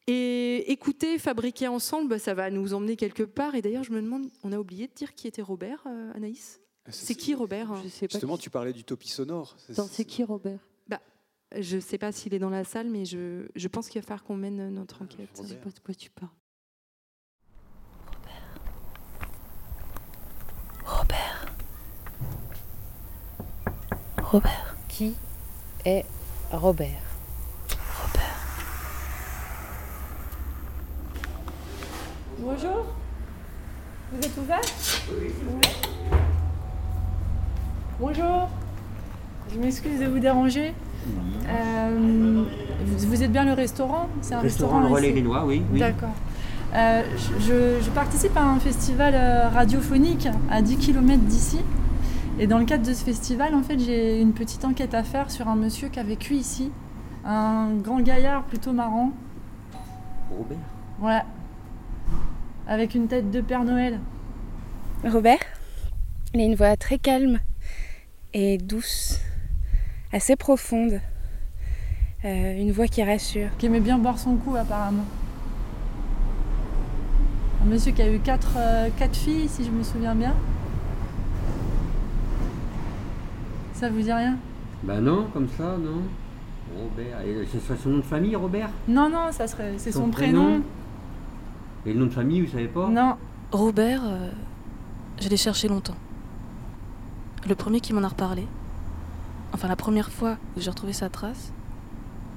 Et 0.08 0.72
écouter 0.72 1.18
fabriquer 1.18 1.68
ensemble 1.68 2.10
bah, 2.10 2.20
ça 2.20 2.34
va 2.34 2.50
nous 2.50 2.74
emmener 2.74 2.96
quelque 2.96 3.24
part. 3.24 3.56
Et 3.56 3.62
d'ailleurs 3.62 3.84
je 3.84 3.92
me 3.92 4.02
demande 4.02 4.30
on 4.44 4.52
a 4.52 4.60
oublié 4.60 4.88
de 4.88 4.94
dire 4.94 5.16
qui 5.16 5.28
était 5.28 5.42
Robert 5.42 5.84
euh, 5.88 6.12
Anaïs? 6.14 6.62
Ah, 6.86 6.92
c'est 6.92 7.16
qui 7.16 7.34
Robert 7.34 7.76
je 7.84 7.90
sais 7.90 8.08
pas 8.08 8.14
Justement, 8.14 8.38
tu 8.38 8.50
parlais 8.50 8.74
d'utopie 8.74 9.10
sonore. 9.10 9.56
C'est 9.58 10.06
qui 10.06 10.24
Robert? 10.24 10.60
Bah, 10.88 11.02
Je 11.58 11.78
ne 11.78 11.82
sais 11.82 11.98
pas 11.98 12.12
s'il 12.12 12.34
est 12.36 12.40
dans 12.40 12.52
la 12.52 12.64
salle, 12.64 12.90
mais 12.90 13.06
je, 13.06 13.48
je 13.56 13.68
pense 13.68 13.90
qu'il 13.90 14.00
va 14.00 14.06
falloir 14.06 14.24
qu'on 14.24 14.38
mène 14.38 14.70
notre 14.70 15.02
enquête. 15.02 15.30
Je 15.36 15.42
ne 15.42 15.48
sais 15.48 15.56
pas 15.56 15.72
de 15.72 15.80
quoi 15.80 15.96
tu 15.96 16.12
parles. 16.12 16.30
Robert. 20.86 21.46
Robert. 24.22 24.76
Qui 24.88 25.16
est 25.84 26.06
Robert? 26.52 26.90
Robert. 28.02 28.38
Bonjour. 32.40 32.86
Vous 34.12 34.20
êtes 34.20 34.38
ouvert? 34.38 34.62
Oui. 35.10 35.34
Bonjour. 38.00 38.50
Je 39.52 39.60
m'excuse 39.60 40.00
de 40.00 40.06
vous 40.06 40.20
déranger. 40.20 40.74
Euh, 41.48 42.44
vous, 42.86 43.24
êtes 43.24 43.32
bien 43.32 43.46
le 43.46 43.54
restaurant? 43.54 44.10
C'est 44.22 44.36
un 44.36 44.40
restaurant, 44.40 44.80
restaurant 44.82 45.02
le 45.02 45.08
Relais 45.08 45.44
oui. 45.46 45.64
oui. 45.72 45.80
D'accord. 45.80 46.14
Euh, 46.76 47.04
je, 47.40 47.90
participe 47.92 48.36
à 48.36 48.44
un 48.44 48.60
festival 48.60 49.14
euh, 49.16 49.48
radiophonique 49.48 50.28
à 50.50 50.62
10 50.62 50.78
km 50.78 51.24
d'ici. 51.24 51.60
Et 52.38 52.48
dans 52.48 52.58
le 52.58 52.66
cadre 52.66 52.86
de 52.86 52.94
ce 52.94 53.06
festival, 53.06 53.56
en 53.56 53.64
fait, 53.64 53.80
j'ai 53.80 54.20
une 54.20 54.34
petite 54.34 54.66
enquête 54.66 54.94
à 54.94 55.04
faire 55.04 55.32
sur 55.32 55.48
un 55.48 55.56
monsieur 55.56 55.88
qui 55.88 56.00
a 56.00 56.04
vécu 56.04 56.34
ici. 56.34 56.72
Un 57.24 57.76
grand 57.76 58.02
gaillard 58.02 58.44
plutôt 58.44 58.74
marrant. 58.74 59.12
Robert 60.30 60.58
Ouais. 61.02 61.22
Avec 62.68 62.94
une 62.94 63.08
tête 63.08 63.32
de 63.32 63.40
Père 63.40 63.64
Noël. 63.64 64.00
Robert 65.06 65.40
Il 66.34 66.42
a 66.42 66.44
une 66.44 66.56
voix 66.56 66.76
très 66.76 66.98
calme 66.98 67.40
et 68.34 68.58
douce, 68.58 69.22
assez 70.12 70.36
profonde. 70.36 71.00
Euh, 72.26 72.60
une 72.60 72.72
voix 72.74 72.88
qui 72.88 73.02
rassure. 73.02 73.48
Qui 73.60 73.68
aimait 73.68 73.80
bien 73.80 73.98
boire 73.98 74.20
son 74.20 74.36
coup 74.36 74.58
apparemment. 74.58 75.06
Un 77.66 77.70
monsieur 77.70 77.94
qui 77.94 78.02
a 78.04 78.08
eu 78.08 78.22
euh, 78.58 78.90
quatre, 78.96 79.16
filles, 79.16 79.48
si 79.50 79.66
je 79.66 79.72
me 79.72 79.82
souviens 79.82 80.14
bien. 80.14 80.36
Ça 83.74 83.90
vous 83.90 84.02
dit 84.02 84.14
rien? 84.14 84.38
Ben 84.84 85.02
non, 85.02 85.28
comme 85.34 85.48
ça, 85.50 85.76
non. 85.76 86.04
Robert. 86.78 87.18
C'est 87.52 87.78
son 87.78 87.90
nom 87.90 87.98
de 87.98 88.02
famille, 88.04 88.36
Robert? 88.36 88.70
Non, 88.88 89.10
non, 89.10 89.32
ça 89.32 89.48
serait, 89.48 89.74
c'est 89.78 89.92
son, 89.92 90.10
prénom. 90.10 90.62
Et 91.88 91.94
le 91.94 92.00
nom 92.00 92.06
de 92.06 92.12
famille, 92.12 92.42
vous 92.42 92.52
savez 92.52 92.68
pas? 92.68 92.88
Non. 92.88 93.16
Robert, 93.52 94.02
euh, 94.06 94.30
je 95.20 95.28
l'ai 95.28 95.38
cherché 95.38 95.68
longtemps. 95.68 95.98
Le 97.50 97.56
premier 97.56 97.80
qui 97.80 97.94
m'en 97.94 98.04
a 98.04 98.08
reparlé, 98.10 98.46
enfin 99.54 99.68
la 99.68 99.76
première 99.76 100.12
fois 100.12 100.38
où 100.56 100.62
j'ai 100.62 100.70
retrouvé 100.70 100.94
sa 100.94 101.10
trace, 101.10 101.52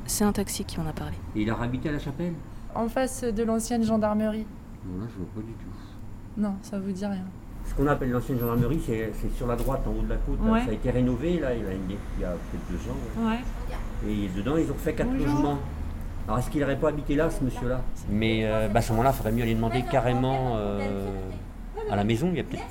c'est 0.06 0.24
un 0.24 0.32
taxi 0.32 0.64
qui 0.64 0.78
m'en 0.80 0.88
a 0.88 0.92
parlé. 0.92 1.16
Et 1.36 1.42
il 1.42 1.50
a 1.50 1.60
habité 1.60 1.90
à 1.90 1.92
la 1.92 1.98
chapelle? 1.98 2.32
En 2.74 2.88
face 2.88 3.24
de 3.24 3.42
l'ancienne 3.42 3.84
gendarmerie. 3.84 4.46
Non, 4.88 5.00
là, 5.00 5.06
je 5.10 5.18
vois 5.18 5.28
pas 5.34 5.40
du 5.40 5.52
tout. 5.52 6.40
Non, 6.40 6.54
ça 6.62 6.78
vous 6.78 6.92
dit 6.92 7.04
rien. 7.04 7.24
Ce 7.66 7.74
qu'on 7.74 7.86
appelle 7.86 8.10
l'ancienne 8.10 8.38
gendarmerie, 8.38 8.80
c'est 8.86 9.12
sur 9.36 9.46
la 9.46 9.56
droite, 9.56 9.82
en 9.86 9.90
haut 9.90 10.02
de 10.02 10.08
la 10.08 10.16
côte. 10.16 10.38
Ça 10.64 10.70
a 10.70 10.72
été 10.72 10.90
rénové, 10.90 11.38
là, 11.38 11.54
il 11.54 11.60
y 11.60 12.24
a, 12.24 12.30
peut-être 12.30 12.70
deux 12.70 12.90
ans. 12.90 13.28
Ouais. 13.28 13.40
Et 14.08 14.28
dedans, 14.28 14.56
ils 14.56 14.70
ont 14.70 14.76
fait 14.76 14.94
quatre 14.94 15.12
logements. 15.12 15.58
Alors, 16.26 16.38
est-ce 16.38 16.50
qu'il 16.50 16.60
n'aurait 16.60 16.78
pas 16.78 16.88
habité 16.88 17.14
là, 17.16 17.30
ce 17.30 17.42
monsieur-là? 17.42 17.82
Mais 18.10 18.44
euh, 18.44 18.68
bah, 18.68 18.78
à 18.78 18.82
ce 18.82 18.92
moment-là, 18.92 19.10
il 19.12 19.16
faudrait 19.16 19.32
mieux 19.32 19.42
aller 19.42 19.54
demander 19.54 19.82
carrément 19.82 20.56
euh, 20.56 21.08
à 21.90 21.96
la 21.96 22.04
maison. 22.04 22.28
Il 22.30 22.36
y 22.36 22.40
a 22.40 22.44
peut-être, 22.44 22.64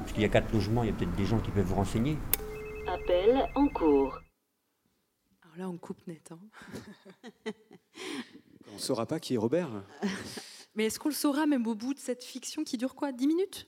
parce 0.00 0.12
qu'il 0.12 0.22
y 0.22 0.26
a 0.26 0.28
quatre 0.28 0.52
logements, 0.52 0.82
il 0.82 0.86
y 0.86 0.90
a 0.90 0.94
peut-être 0.94 1.14
des 1.16 1.26
gens 1.26 1.38
qui 1.38 1.50
peuvent 1.50 1.64
vous 1.64 1.74
renseigner. 1.74 2.16
Appel 2.88 3.48
en 3.54 3.68
cours. 3.68 4.20
Alors 5.42 5.58
là, 5.58 5.68
on 5.68 5.76
coupe 5.76 6.06
net. 6.06 6.32
Hein. 6.32 6.38
on 8.70 8.74
ne 8.74 8.78
saura 8.78 9.06
pas 9.06 9.20
qui 9.20 9.34
est 9.34 9.38
Robert 9.38 9.68
Mais 10.74 10.86
est-ce 10.86 10.98
qu'on 10.98 11.08
le 11.08 11.14
saura 11.14 11.46
même 11.46 11.66
au 11.66 11.74
bout 11.74 11.94
de 11.94 11.98
cette 11.98 12.24
fiction 12.24 12.64
qui 12.64 12.76
dure 12.76 12.94
quoi 12.94 13.12
10 13.12 13.26
minutes? 13.26 13.66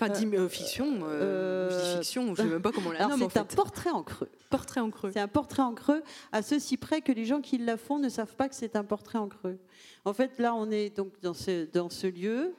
Enfin, 0.00 0.12
euh, 0.12 0.44
euh, 0.44 0.48
fiction, 0.48 1.00
euh, 1.02 1.68
dis 1.68 1.98
fiction, 1.98 2.26
je 2.36 2.42
ne 2.42 2.46
sais 2.46 2.52
même 2.52 2.62
pas 2.62 2.70
comment 2.70 2.90
on 2.90 2.92
la 2.92 3.08
nomme. 3.08 3.26
C'est 3.28 3.38
un 3.38 3.44
portrait 3.44 3.90
en 3.90 4.04
creux. 4.04 4.30
Portrait 4.48 4.80
en 4.80 4.90
creux. 4.90 5.10
C'est 5.12 5.20
un 5.20 5.26
portrait 5.26 5.62
en 5.62 5.74
creux, 5.74 6.04
à 6.30 6.42
ceci 6.42 6.76
près 6.76 7.00
que 7.00 7.10
les 7.10 7.24
gens 7.24 7.40
qui 7.40 7.58
la 7.58 7.76
font 7.76 7.98
ne 7.98 8.08
savent 8.08 8.36
pas 8.36 8.48
que 8.48 8.54
c'est 8.54 8.76
un 8.76 8.84
portrait 8.84 9.18
en 9.18 9.28
creux. 9.28 9.58
En 10.04 10.12
fait, 10.12 10.38
là, 10.38 10.54
on 10.54 10.70
est 10.70 10.96
donc 10.96 11.20
dans 11.20 11.34
ce, 11.34 11.64
dans 11.64 11.90
ce 11.90 12.06
lieu, 12.06 12.54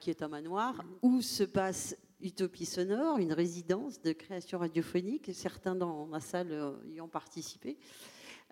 qui 0.00 0.10
est 0.10 0.22
un 0.22 0.28
manoir, 0.28 0.84
où 1.02 1.20
se 1.20 1.42
passe 1.42 1.96
Utopie 2.20 2.66
Sonore, 2.66 3.18
une 3.18 3.32
résidence 3.32 4.00
de 4.00 4.12
création 4.12 4.58
radiophonique. 4.58 5.30
Certains 5.34 5.74
dans 5.74 6.06
ma 6.06 6.20
salle 6.20 6.74
y 6.92 7.00
ont 7.00 7.08
participé. 7.08 7.76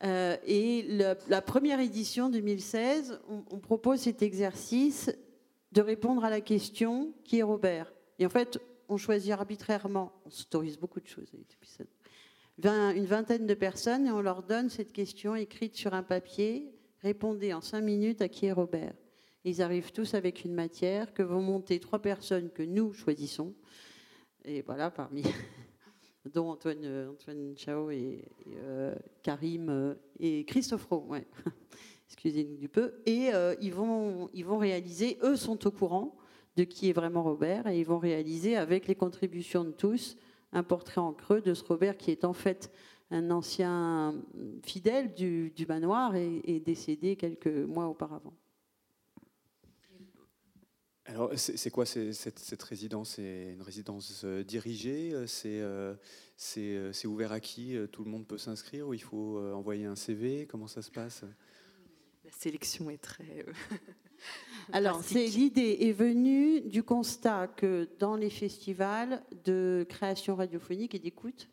Euh, 0.02 0.37
et 0.47 0.83
la, 1.28 1.42
première 1.42 1.80
édition 1.80 2.30
2016, 2.30 3.21
on, 3.28 3.59
propose 3.59 4.00
cet 4.00 4.23
exercice 4.23 5.11
de 5.73 5.83
répondre 5.83 6.25
à 6.25 6.30
la 6.30 6.40
question 6.40 7.12
qui 7.25 7.38
est 7.38 7.42
Robert? 7.42 7.92
Et 8.19 8.26
en 8.26 8.30
fait, 8.30 8.59
on 8.88 8.97
choisit 8.97 9.33
arbitrairement, 9.33 10.12
on 10.25 10.30
s'autorise 10.30 10.78
beaucoup 10.78 11.00
de 11.00 11.07
choses, 11.07 11.30
une 12.62 13.07
vingtaine 13.07 13.47
de 13.47 13.54
personnes 13.54 14.07
et 14.07 14.11
on 14.11 14.21
leur 14.21 14.42
donne 14.42 14.69
cette 14.69 14.92
question 14.92 15.35
écrite 15.35 15.76
sur 15.76 15.95
un 15.95 16.02
papier. 16.02 16.75
Répondez 17.02 17.52
en 17.54 17.61
cinq 17.61 17.83
minutes 17.83 18.21
à 18.21 18.28
qui 18.28 18.47
est 18.47 18.52
Robert. 18.52 18.95
Ils 19.45 19.62
arrivent 19.62 19.92
tous 19.92 20.14
avec 20.14 20.45
une 20.45 20.54
matière 20.54 21.14
que 21.14 21.23
vont 21.23 21.40
monter 21.40 21.80
trois 21.80 22.00
personnes 22.00 22.50
que 22.50 22.62
nous 22.62 22.92
choisissons. 22.92 23.54
Et 24.45 24.62
voilà, 24.62 24.90
parmi 24.90 25.23
dont 26.32 26.50
Antoine, 26.50 27.08
Antoine 27.10 27.54
Chao 27.56 27.90
et, 27.90 28.24
Karim 29.22 29.96
et 30.18 30.44
Christophe 30.44 30.86
Rowe, 30.86 31.06
ouais. 31.08 31.26
excusez-nous 32.06 32.56
du 32.56 32.68
peu, 32.68 32.94
et 33.06 33.30
ils, 33.60 33.72
vont, 33.72 34.28
ils 34.34 34.44
vont 34.44 34.58
réaliser, 34.58 35.18
eux 35.22 35.36
sont 35.36 35.66
au 35.66 35.70
courant 35.70 36.16
de 36.56 36.64
qui 36.64 36.90
est 36.90 36.92
vraiment 36.92 37.22
Robert, 37.22 37.66
et 37.68 37.78
ils 37.78 37.86
vont 37.86 37.98
réaliser 37.98 38.56
avec 38.56 38.86
les 38.86 38.94
contributions 38.94 39.64
de 39.64 39.70
tous 39.70 40.16
un 40.52 40.62
portrait 40.62 41.00
en 41.00 41.12
creux 41.12 41.40
de 41.40 41.54
ce 41.54 41.64
Robert 41.64 41.96
qui 41.96 42.10
est 42.10 42.24
en 42.24 42.32
fait 42.32 42.70
un 43.10 43.30
ancien 43.30 44.14
fidèle 44.62 45.12
du, 45.14 45.52
manoir 45.68 46.14
et, 46.14 46.62
décédé 46.64 47.16
quelques 47.16 47.46
mois 47.46 47.86
auparavant. 47.86 48.34
Alors, 51.11 51.33
c'est 51.35 51.71
quoi 51.71 51.87
cette, 51.87 52.62
résidence? 52.62 53.14
C'est 53.17 53.52
une 53.52 53.62
résidence 53.62 54.23
euh, 54.25 54.45
dirigée 54.45 55.11
euh, 55.12 55.26
euh, 55.45 56.93
C'est 56.93 57.07
ouvert 57.09 57.33
à 57.33 57.40
qui 57.40 57.76
Tout 57.90 58.05
le 58.05 58.11
monde 58.11 58.29
peut 58.29 58.38
s'inscrire 58.38 58.87
ou 58.87 58.95
il 58.95 59.02
faut 59.02 59.40
envoyer 59.52 59.87
un 59.87 59.97
CV 59.97 60.47
Comment 60.47 60.69
ça 60.69 60.83
se 60.83 60.90
passe? 60.90 61.25
La 62.25 62.31
sélection 62.31 62.90
est 62.90 63.02
très. 63.02 63.45
Alors, 64.73 65.02
l'idée 65.12 65.79
est 65.81 65.93
venue 65.93 66.61
du 66.61 66.85
constat 66.85 67.49
que 67.49 67.88
dans 67.99 68.14
les 68.14 68.31
festivals 68.31 69.21
de 69.45 69.85
création 69.88 70.37
radiophonique 70.37 70.95
et 70.95 71.00
d'écoute, 71.00 71.49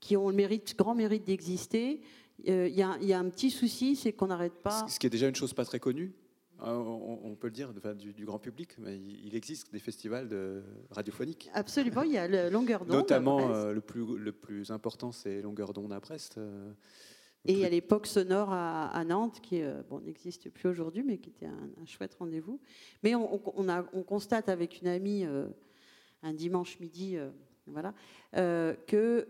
qui, 0.00 0.16
ont 0.16 0.30
le 0.30 0.34
mérite, 0.34 0.78
grand 0.78 0.94
mérite 0.94 1.24
d'exister, 1.24 2.00
il 2.42 2.68
y, 2.68 2.82
a 2.82 3.18
un 3.18 3.28
petit 3.28 3.50
souci, 3.50 3.96
c'est 3.96 4.14
qu'on 4.14 4.28
n'arrête 4.28 4.62
pas. 4.62 4.88
Ce 4.88 4.98
qui 4.98 5.08
est 5.08 5.10
déjà 5.10 5.28
une 5.28 5.36
chose 5.36 5.52
pas 5.52 5.66
très 5.66 5.78
connue 5.78 6.14
on, 6.60 7.36
peut 7.38 7.48
le 7.48 7.52
dire, 7.52 7.72
du, 7.94 8.24
grand 8.24 8.38
public, 8.38 8.76
mais 8.78 8.96
il 8.96 9.34
existe 9.34 9.72
des 9.72 9.78
festivals 9.78 10.28
de 10.28 10.62
radiophoniques. 10.90 11.50
Absolument, 11.54 12.02
il 12.02 12.12
y 12.12 12.18
a 12.18 12.28
le 12.28 12.50
Longueur 12.50 12.84
d'onde. 12.84 12.96
Notamment, 12.96 13.54
euh, 13.54 13.72
le, 13.72 13.80
plus, 13.80 14.16
le 14.16 14.32
plus 14.32 14.70
important, 14.70 15.12
c'est 15.12 15.42
Longueur 15.42 15.72
d'onde 15.72 15.92
à 15.92 16.00
Brest. 16.00 16.38
Euh, 16.38 16.72
et 17.44 17.64
à 17.66 17.68
l'époque 17.68 18.06
Sonore 18.06 18.52
à, 18.52 19.04
Nantes, 19.04 19.40
qui 19.42 19.62
euh, 19.62 19.82
bon, 19.88 20.00
n'existe 20.00 20.48
plus 20.50 20.68
aujourd'hui, 20.68 21.02
mais 21.02 21.18
qui 21.18 21.30
était 21.30 21.46
un, 21.46 21.86
chouette 21.86 22.14
rendez-vous. 22.14 22.60
Mais 23.02 23.14
on, 23.14 23.68
a, 23.68 23.84
on, 23.92 24.02
constate 24.02 24.48
avec 24.48 24.80
une 24.80 24.88
amie 24.88 25.26
un 26.22 26.32
dimanche 26.32 26.80
midi, 26.80 27.18
voilà, 27.66 27.92
que 28.32 29.28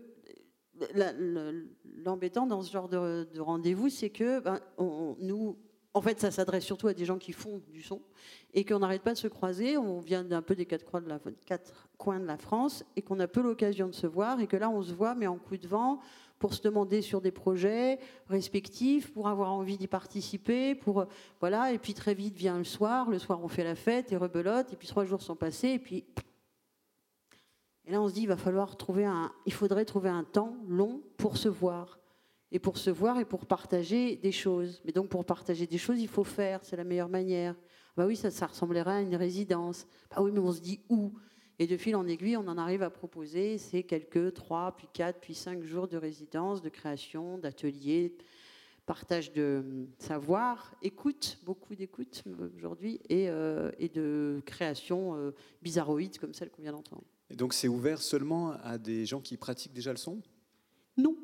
l'embêtant 2.03 2.47
dans 2.47 2.61
ce 2.61 2.71
genre 2.71 2.87
de, 2.87 3.27
rendez-vous, 3.39 3.89
c'est 3.89 4.09
que 4.09 4.39
ben, 4.39 4.61
nous, 5.19 5.57
en 5.95 6.01
fait, 6.01 6.19
ça 6.19 6.29
s'adresse 6.29 6.65
surtout 6.65 6.89
à 6.89 6.93
des 6.93 7.05
gens 7.05 7.17
qui 7.17 7.31
font 7.31 7.61
du 7.71 7.81
son 7.81 8.01
et 8.53 8.65
qu'on 8.65 8.79
n'arrête 8.79 9.01
pas 9.01 9.13
de 9.13 9.17
se 9.17 9.29
croiser. 9.29 9.77
On 9.77 10.01
vient 10.01 10.25
d'un 10.25 10.41
peu 10.41 10.53
des 10.53 10.65
quatre 10.65 10.83
coins 10.83 11.01
de 11.01 11.07
la, 11.07 11.19
quatre 11.45 11.87
coins 11.97 12.19
de 12.19 12.25
la 12.25 12.37
France 12.37 12.83
et 12.97 13.01
qu'on 13.01 13.17
a 13.21 13.27
peu 13.27 13.41
l'occasion 13.41 13.87
de 13.87 13.93
se 13.93 14.05
voir 14.05 14.41
et 14.41 14.47
que 14.47 14.57
là, 14.57 14.69
on 14.69 14.83
se 14.83 14.91
voit, 14.93 15.15
mais 15.15 15.25
en 15.25 15.37
coup 15.37 15.55
de 15.55 15.67
vent, 15.69 16.01
pour 16.37 16.53
se 16.53 16.61
demander 16.61 17.01
sur 17.01 17.21
des 17.21 17.31
projets 17.31 17.97
respectifs, 18.27 19.13
pour 19.13 19.29
avoir 19.29 19.53
envie 19.53 19.77
d'y 19.77 19.87
participer, 19.87 20.75
pour 20.75 21.05
voilà. 21.39 21.71
Et 21.71 21.77
puis 21.77 21.93
très 21.93 22.13
vite 22.13 22.35
vient 22.35 22.57
le 22.57 22.65
soir. 22.65 23.09
Le 23.09 23.17
soir, 23.17 23.39
on 23.41 23.47
fait 23.47 23.63
la 23.63 23.75
fête 23.75 24.11
et 24.11 24.17
rebelote. 24.17 24.73
Et 24.73 24.75
puis 24.75 24.89
trois 24.89 25.05
jours 25.05 25.21
sont 25.21 25.37
passés 25.37 25.69
et 25.69 25.79
puis 25.79 26.03
et 27.87 27.91
là, 27.91 28.01
on 28.01 28.07
se 28.07 28.13
dit, 28.13 28.21
il 28.21 28.27
va 28.27 28.35
falloir 28.35 28.77
trouver 28.77 29.05
un, 29.05 29.31
il 29.45 29.53
faudrait 29.53 29.85
trouver 29.85 30.09
un 30.09 30.23
temps 30.23 30.57
long 30.67 31.01
pour 31.17 31.37
se 31.37 31.47
voir 31.47 31.99
et 32.51 32.59
pour 32.59 32.77
se 32.77 32.89
voir 32.89 33.19
et 33.19 33.25
pour 33.25 33.45
partager 33.45 34.15
des 34.15 34.31
choses. 34.31 34.81
Mais 34.85 34.91
donc 34.91 35.09
pour 35.09 35.25
partager 35.25 35.67
des 35.67 35.77
choses, 35.77 35.99
il 35.99 36.07
faut 36.07 36.23
faire, 36.23 36.63
c'est 36.63 36.75
la 36.75 36.83
meilleure 36.83 37.09
manière. 37.09 37.55
Bah 37.97 38.05
oui, 38.05 38.15
ça, 38.15 38.31
ça 38.31 38.47
ressemblerait 38.47 38.95
à 38.95 39.01
une 39.01 39.15
résidence. 39.15 39.87
Bah 40.09 40.21
oui, 40.21 40.31
mais 40.31 40.39
on 40.39 40.51
se 40.51 40.61
dit 40.61 40.79
où? 40.89 41.13
Et 41.57 41.67
de 41.67 41.77
fil 41.77 41.95
en 41.95 42.05
aiguille, 42.05 42.35
on 42.35 42.47
en 42.47 42.57
arrive 42.57 42.83
à 42.83 42.89
proposer 42.89 43.57
ces 43.57 43.83
quelques 43.83 44.33
trois, 44.33 44.75
puis 44.75 44.87
quatre, 44.91 45.21
puis 45.21 45.33
cinq 45.33 45.63
jours 45.63 45.87
de 45.87 45.95
résidence, 45.95 46.61
de 46.61 46.67
création, 46.67 47.37
d'ateliers, 47.37 48.13
partage 48.85 49.31
de 49.31 49.87
savoir, 49.97 50.75
écoute, 50.81 51.39
beaucoup 51.45 51.73
d'écoute 51.73 52.23
aujourd'hui, 52.57 52.99
et, 53.07 53.29
euh, 53.29 53.71
et, 53.79 53.87
de 53.87 54.41
création 54.45 55.15
euh, 55.15 55.31
bizarroïde 55.61 56.17
comme 56.19 56.33
celle 56.33 56.49
qu'on 56.49 56.61
vient 56.61 56.73
d'entendre. 56.73 57.05
Et 57.29 57.35
donc 57.35 57.53
c'est 57.53 57.69
ouvert 57.69 58.01
seulement 58.01 58.51
à 58.63 58.77
des 58.77 59.05
gens 59.05 59.21
qui 59.21 59.37
pratiquent 59.37 59.73
déjà 59.73 59.91
le 59.91 59.97
son? 59.97 60.21
Non. 60.97 61.15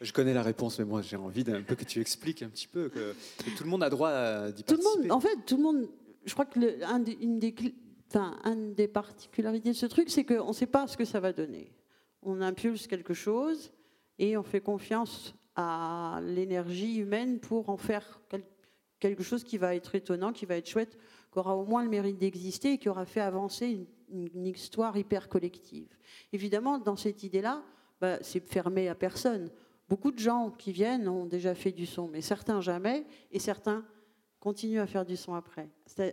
Je 0.00 0.12
connais 0.12 0.34
la 0.34 0.42
réponse, 0.42 0.78
mais 0.78 0.84
moi 0.84 1.00
j'ai 1.00 1.16
envie 1.16 1.42
d'un 1.42 1.62
peu 1.62 1.74
que 1.74 1.84
tu 1.84 2.00
expliques 2.00 2.42
un 2.42 2.48
petit 2.48 2.68
peu 2.68 2.88
que, 2.90 3.14
tout 3.56 3.64
le 3.64 3.70
monde 3.70 3.82
a 3.82 3.88
droit 3.88 4.50
d'y 4.50 4.62
participer. 4.62 4.74
Tout 4.74 4.98
le 4.98 5.02
monde, 5.02 5.12
en 5.12 5.20
fait, 5.20 5.36
tout 5.46 5.56
le 5.56 5.62
monde. 5.62 5.88
Je 6.24 6.32
crois 6.32 6.44
que 6.44 6.58
le, 6.58 6.84
un 6.84 6.98
des, 6.98 7.16
une 7.20 7.38
des, 7.38 7.54
enfin, 8.10 8.38
une 8.44 8.74
des 8.74 8.88
particularités 8.88 9.70
de 9.70 9.76
ce 9.76 9.86
truc, 9.86 10.10
c'est 10.10 10.24
qu'on 10.24 10.48
ne 10.48 10.52
sait 10.52 10.66
pas 10.66 10.86
ce 10.86 10.96
que 10.96 11.04
ça 11.04 11.20
va 11.20 11.32
donner. 11.32 11.72
On 12.22 12.42
impulse 12.42 12.86
quelque 12.86 13.14
chose 13.14 13.70
et 14.18 14.36
on 14.36 14.42
fait 14.42 14.60
confiance 14.60 15.34
à 15.54 16.20
l'énergie 16.22 16.96
humaine 16.96 17.38
pour 17.40 17.70
en 17.70 17.78
faire 17.78 18.20
quelque 18.98 19.22
chose 19.22 19.44
qui 19.44 19.56
va 19.56 19.74
être 19.74 19.94
étonnant, 19.94 20.32
qui 20.32 20.44
va 20.44 20.56
être 20.56 20.68
chouette, 20.68 20.98
qui 21.32 21.38
aura 21.38 21.56
au 21.56 21.64
moins 21.64 21.82
le 21.82 21.88
mérite 21.88 22.18
d'exister 22.18 22.74
et 22.74 22.78
qui 22.78 22.90
aura 22.90 23.06
fait 23.06 23.20
avancer 23.20 23.86
une, 24.10 24.28
une 24.34 24.46
histoire 24.46 24.96
hyper 24.96 25.28
collective. 25.28 25.88
Évidemment, 26.32 26.78
dans 26.78 26.96
cette 26.96 27.22
idée-là, 27.22 27.62
bah, 28.00 28.18
c'est 28.20 28.46
fermé 28.46 28.88
à 28.88 28.94
personne. 28.94 29.50
Beaucoup 29.88 30.10
de 30.10 30.18
gens 30.18 30.50
qui 30.50 30.72
viennent 30.72 31.08
ont 31.08 31.26
déjà 31.26 31.54
fait 31.54 31.72
du 31.72 31.86
son, 31.86 32.08
mais 32.08 32.20
certains 32.20 32.60
jamais, 32.60 33.06
et 33.30 33.38
certains 33.38 33.84
continuent 34.40 34.80
à 34.80 34.86
faire 34.86 35.04
du 35.04 35.16
son 35.16 35.34
après. 35.34 35.68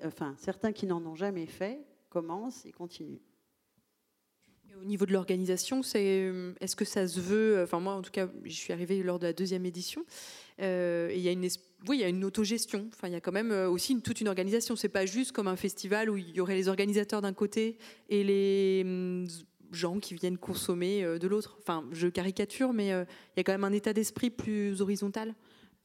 Enfin, 0.05 0.35
certains 0.37 0.71
qui 0.71 0.85
n'en 0.85 1.03
ont 1.05 1.15
jamais 1.15 1.47
fait 1.47 1.79
commencent 2.09 2.65
et 2.65 2.71
continuent. 2.71 3.21
au 4.79 4.85
niveau 4.85 5.05
de 5.05 5.13
l'organisation, 5.13 5.81
euh, 5.95 6.53
est-ce 6.59 6.75
que 6.75 6.85
ça 6.85 7.07
se 7.07 7.19
veut 7.19 7.63
Enfin, 7.63 7.79
moi, 7.79 7.93
en 7.93 8.01
tout 8.01 8.11
cas, 8.11 8.27
je 8.43 8.53
suis 8.53 8.73
arrivée 8.73 9.01
lors 9.01 9.19
de 9.19 9.27
la 9.27 9.33
deuxième 9.33 9.65
édition. 9.65 10.03
Euh, 10.61 11.09
et 11.09 11.17
il 11.17 11.21
y 11.21 11.27
a 11.27 11.31
une, 11.31 11.47
oui, 11.87 11.97
il 11.97 12.01
y 12.01 12.03
a 12.03 12.09
une 12.09 12.23
autogestion. 12.23 12.87
Enfin, 12.93 13.07
il 13.07 13.13
y 13.13 13.15
a 13.15 13.21
quand 13.21 13.31
même 13.31 13.51
euh, 13.51 13.69
aussi 13.69 13.99
toute 14.01 14.21
une 14.21 14.27
organisation. 14.27 14.75
C'est 14.75 14.89
pas 14.89 15.05
juste 15.05 15.31
comme 15.31 15.47
un 15.47 15.55
festival 15.55 16.09
où 16.09 16.17
il 16.17 16.29
y 16.31 16.39
aurait 16.39 16.55
les 16.55 16.69
organisateurs 16.69 17.21
d'un 17.21 17.33
côté 17.33 17.77
et 18.09 18.23
les 18.23 18.83
hum, 18.85 19.27
gens 19.73 19.99
qui 19.99 20.13
viennent 20.15 20.37
consommer 20.37 21.03
euh, 21.03 21.19
de 21.19 21.27
l'autre. 21.27 21.57
Enfin, 21.59 21.85
je 21.91 22.07
caricature, 22.07 22.73
mais 22.73 22.91
euh, 22.91 23.05
il 23.35 23.39
y 23.39 23.41
a 23.41 23.43
quand 23.43 23.51
même 23.51 23.63
un 23.63 23.73
état 23.73 23.93
d'esprit 23.93 24.29
plus 24.29 24.81
horizontal. 24.81 25.33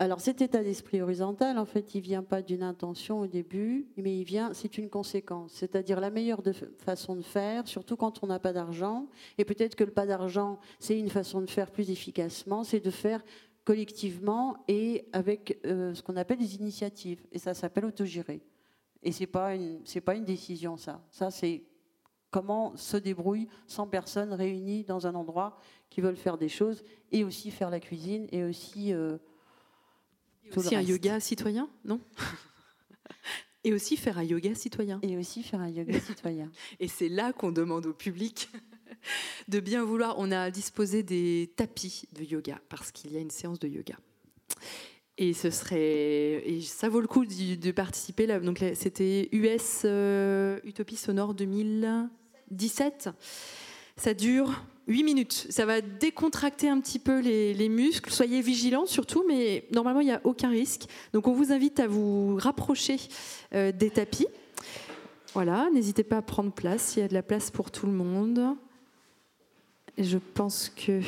Alors 0.00 0.21
cet 0.21 0.40
état 0.42 0.62
d'esprit 0.62 1.02
horizontal, 1.02 1.59
en 1.59 1.64
fait, 1.64 1.97
il 1.97 2.00
vient 2.02 2.23
pas 2.23 2.40
d'une 2.40 2.62
intention 2.62 3.18
au 3.18 3.26
début, 3.26 3.88
mais 3.97 4.16
il 4.16 4.23
vient, 4.23 4.54
c'est 4.54 4.78
une 4.78 4.88
conséquence. 4.88 5.50
C'est-à-dire 5.52 5.99
la 5.99 6.11
meilleure 6.11 6.40
façon 6.78 7.16
de 7.16 7.23
faire, 7.23 7.66
surtout 7.66 7.97
quand 7.97 8.23
on 8.23 8.28
n'a 8.28 8.38
pas 8.38 8.52
d'argent, 8.52 9.09
et 9.38 9.45
peut-être 9.45 9.75
que 9.75 9.83
le 9.83 9.90
pas 9.90 10.07
d'argent, 10.07 10.61
c'est 10.78 10.97
une 10.97 11.11
façon 11.11 11.40
de 11.40 11.50
faire 11.50 11.73
plus 11.73 11.90
efficacement, 11.90 12.62
c'est 12.62 12.78
de 12.78 12.90
faire 12.92 13.25
collectivement 13.64 14.57
et 14.68 15.04
avec 15.12 15.59
euh, 15.66 15.92
ce 15.95 16.02
qu'on 16.02 16.16
appelle 16.16 16.38
des 16.38 16.54
initiatives. 16.54 17.26
Et 17.33 17.38
ça 17.40 17.52
s'appelle 17.52 17.85
autogérer. 17.85 18.40
Et 19.02 19.11
c'est 19.11 19.26
pas 19.26 19.54
pas 20.04 20.14
une 20.14 20.25
décision, 20.25 20.76
ça. 20.76 21.04
Ça, 21.11 21.33
c'est 21.33 21.64
comment 22.30 22.76
se 22.76 22.97
débrouillent 22.97 23.49
100 23.66 23.88
personnes 23.88 24.32
réunies 24.32 24.85
dans 24.85 25.06
un 25.06 25.14
endroit 25.14 25.58
qui 25.90 26.00
veulent 26.00 26.16
faire 26.16 26.38
des 26.38 26.49
choses 26.49 26.85
et 27.12 27.25
aussi 27.25 27.50
faire 27.50 27.70
la 27.70 27.80
cuisine 27.80 28.26
et 28.32 28.44
aussi. 28.44 28.92
Euh, 28.92 29.18
aussi 30.56 30.75
un 30.75 30.80
yoga 30.80 31.20
citoyen, 31.20 31.68
non 31.85 32.00
Et 33.64 33.73
aussi 33.73 33.97
faire 33.97 34.18
un 34.18 34.23
yoga 34.23 34.54
citoyen. 34.54 35.00
Et 35.02 35.16
aussi 35.16 35.42
faire 35.42 35.61
un 35.61 35.68
yoga 35.68 35.99
citoyen. 36.00 36.50
et 36.80 36.88
c'est 36.88 37.08
là 37.08 37.32
qu'on 37.32 37.50
demande 37.50 37.87
au 37.87 37.92
public 37.92 38.49
de 39.49 39.61
bien 39.61 39.85
vouloir. 39.85 40.14
On 40.18 40.30
a 40.30 40.50
disposé 40.50 41.02
des 41.02 41.52
tapis 41.56 42.04
de 42.12 42.23
yoga 42.25 42.61
parce 42.68 42.92
qu'il 42.92 43.12
y 43.12 43.16
a 43.16 43.20
une 43.20 43.30
séance 43.30 43.58
de 43.58 43.68
yoga. 43.68 43.97
Et 45.20 45.32
ce 45.32 45.50
serait, 45.50 46.44
ça 46.62 46.88
vaut 46.88 47.00
le 47.00 47.08
coup 47.08 47.26
de, 47.26 47.70
participer. 47.72 48.28
Donc 48.38 48.64
c'était 48.75 49.28
US 49.32 49.82
euh, 49.84 50.60
Utopie 50.62 50.94
Sonore 50.94 51.34
2017. 51.34 53.10
Ça 53.96 54.14
dure 54.14 54.62
8 54.87 55.02
minutes. 55.02 55.46
Ça 55.50 55.66
va 55.66 55.80
décontracter 55.80 56.68
un 56.68 56.80
petit 56.80 57.00
peu 57.00 57.18
les, 57.18 57.68
muscles. 57.68 58.12
Soyez 58.12 58.40
vigilants 58.40 58.87
surtout, 58.87 59.25
mais 59.26 59.66
normalement 59.75 60.00
il 60.00 60.06
n'y 60.06 60.12
a 60.12 60.20
aucun 60.22 60.50
risque. 60.50 60.84
Donc 61.12 61.26
on 61.26 61.32
vous 61.32 61.50
invite 61.52 61.80
à 61.80 61.88
vous 61.88 62.37
rapprocher 62.37 62.98
euh, 63.54 63.72
des 63.72 63.90
tapis. 63.90 64.28
Voilà, 65.34 65.68
n'hésitez 65.75 66.04
pas 66.04 66.18
à 66.18 66.22
prendre 66.22 66.52
place. 66.52 66.94
Il 66.96 67.00
y 67.00 67.02
a 67.02 67.08
de 67.08 67.14
la 67.14 67.25
place 67.25 67.50
pour 67.50 67.72
tout 67.72 67.87
le 67.87 67.92
monde. 67.92 68.54
Je 69.98 70.18
pense 70.18 70.68
que 70.68 71.00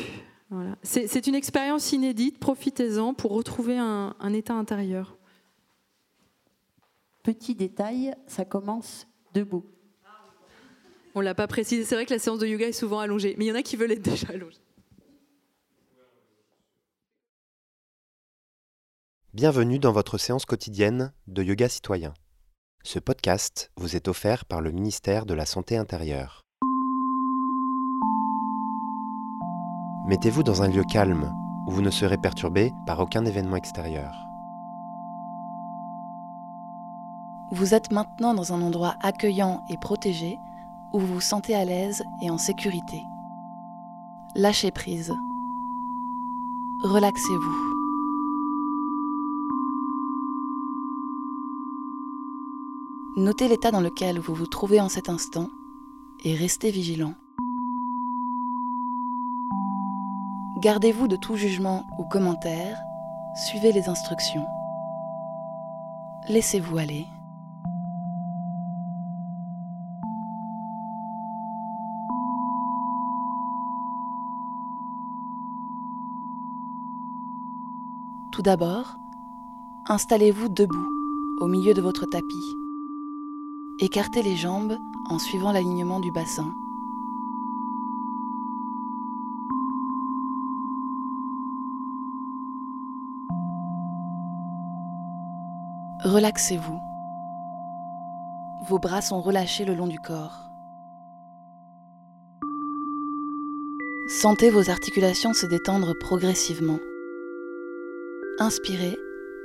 c'est 0.82 1.26
une 1.26 1.34
expérience 1.34 1.92
inédite, 1.92 2.38
profitez-en 2.38 3.14
pour 3.14 3.32
retrouver 3.32 3.78
un, 3.78 4.32
état 4.32 4.54
intérieur. 4.54 5.16
Petit 7.22 7.54
détail, 7.54 8.14
ça 8.26 8.44
commence 8.44 9.06
debout. 9.34 9.64
On 11.14 11.20
ne 11.20 11.24
l'a 11.24 11.34
pas 11.34 11.46
précisé, 11.46 11.84
c'est 11.84 11.94
vrai 11.94 12.06
que 12.06 12.12
la 12.12 12.18
séance 12.18 12.38
de 12.38 12.46
yoga 12.46 12.68
est 12.68 12.72
souvent 12.72 13.00
allongée, 13.00 13.34
mais 13.36 13.46
il 13.46 13.48
y 13.48 13.52
en 13.52 13.56
a 13.56 13.62
qui 13.62 13.76
veulent 13.76 13.92
être 13.92 14.02
déjà 14.02 14.28
allongés. 14.30 14.60
Bienvenue 19.34 19.78
dans 19.78 19.92
votre 19.92 20.18
séance 20.18 20.44
quotidienne 20.44 21.12
de 21.28 21.42
yoga 21.42 21.68
citoyen. 21.68 22.14
Ce 22.82 22.98
podcast 22.98 23.70
vous 23.76 23.94
est 23.94 24.08
offert 24.08 24.44
par 24.44 24.60
le 24.60 24.72
ministère 24.72 25.26
de 25.26 25.34
la 25.34 25.46
Santé 25.46 25.76
intérieure. 25.76 26.40
Mettez-vous 30.10 30.42
dans 30.42 30.60
un 30.60 30.66
lieu 30.66 30.82
calme 30.82 31.32
où 31.68 31.70
vous 31.70 31.82
ne 31.82 31.90
serez 31.90 32.18
perturbé 32.18 32.74
par 32.84 32.98
aucun 32.98 33.24
événement 33.24 33.54
extérieur. 33.54 34.26
Vous 37.52 37.74
êtes 37.74 37.92
maintenant 37.92 38.34
dans 38.34 38.52
un 38.52 38.60
endroit 38.60 38.96
accueillant 39.02 39.62
et 39.70 39.76
protégé 39.76 40.36
où 40.92 40.98
vous 40.98 41.06
vous 41.06 41.20
sentez 41.20 41.54
à 41.54 41.64
l'aise 41.64 42.02
et 42.24 42.28
en 42.28 42.38
sécurité. 42.38 43.04
Lâchez 44.34 44.72
prise. 44.72 45.14
Relaxez-vous. 46.82 47.74
Notez 53.16 53.46
l'état 53.46 53.70
dans 53.70 53.80
lequel 53.80 54.18
vous 54.18 54.34
vous 54.34 54.48
trouvez 54.48 54.80
en 54.80 54.88
cet 54.88 55.08
instant 55.08 55.50
et 56.24 56.34
restez 56.34 56.72
vigilant. 56.72 57.14
Gardez-vous 60.60 61.08
de 61.08 61.16
tout 61.16 61.36
jugement 61.36 61.84
ou 61.96 62.04
commentaire, 62.04 62.76
suivez 63.34 63.72
les 63.72 63.88
instructions. 63.88 64.44
Laissez-vous 66.28 66.76
aller. 66.76 67.06
Tout 78.30 78.42
d'abord, 78.42 78.98
installez-vous 79.86 80.50
debout 80.50 80.88
au 81.40 81.46
milieu 81.46 81.72
de 81.72 81.80
votre 81.80 82.04
tapis. 82.04 82.54
Écartez 83.78 84.22
les 84.22 84.36
jambes 84.36 84.76
en 85.08 85.18
suivant 85.18 85.52
l'alignement 85.52 86.00
du 86.00 86.12
bassin. 86.12 86.52
Relaxez-vous. 96.10 96.80
Vos 98.66 98.80
bras 98.80 99.00
sont 99.00 99.20
relâchés 99.20 99.64
le 99.64 99.74
long 99.74 99.86
du 99.86 100.00
corps. 100.00 100.50
Sentez 104.08 104.50
vos 104.50 104.70
articulations 104.70 105.32
se 105.34 105.46
détendre 105.46 105.96
progressivement. 105.96 106.80
Inspirez 108.40 108.98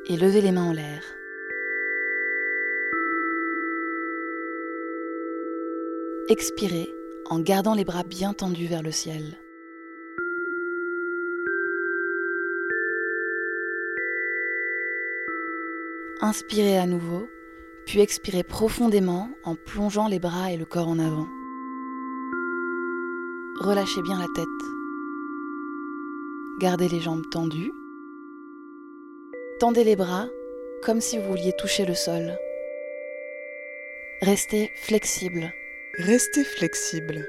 et 0.07 0.17
levez 0.17 0.41
les 0.41 0.51
mains 0.51 0.69
en 0.69 0.73
l'air. 0.73 1.03
Expirez 6.29 6.91
en 7.29 7.41
gardant 7.41 7.75
les 7.75 7.85
bras 7.85 8.03
bien 8.03 8.33
tendus 8.33 8.65
vers 8.65 8.81
le 8.81 8.91
ciel. 8.91 9.37
Inspirez 16.25 16.79
à 16.79 16.87
nouveau, 16.87 17.27
puis 17.85 17.99
expirez 17.99 18.41
profondément 18.43 19.29
en 19.43 19.53
plongeant 19.53 20.07
les 20.07 20.17
bras 20.17 20.51
et 20.51 20.57
le 20.57 20.65
corps 20.65 20.87
en 20.87 20.97
avant. 20.97 21.27
Relâchez 23.59 24.01
bien 24.01 24.17
la 24.17 24.25
tête. 24.33 24.47
Gardez 26.59 26.89
les 26.89 26.99
jambes 26.99 27.29
tendues. 27.29 27.71
Tendez 29.59 29.83
les 29.83 29.95
bras 29.95 30.27
comme 30.81 30.99
si 30.99 31.19
vous 31.19 31.27
vouliez 31.27 31.53
toucher 31.59 31.85
le 31.85 31.93
sol. 31.93 32.35
Restez 34.23 34.71
flexible. 34.77 35.53
Restez 35.99 36.43
flexible. 36.43 37.23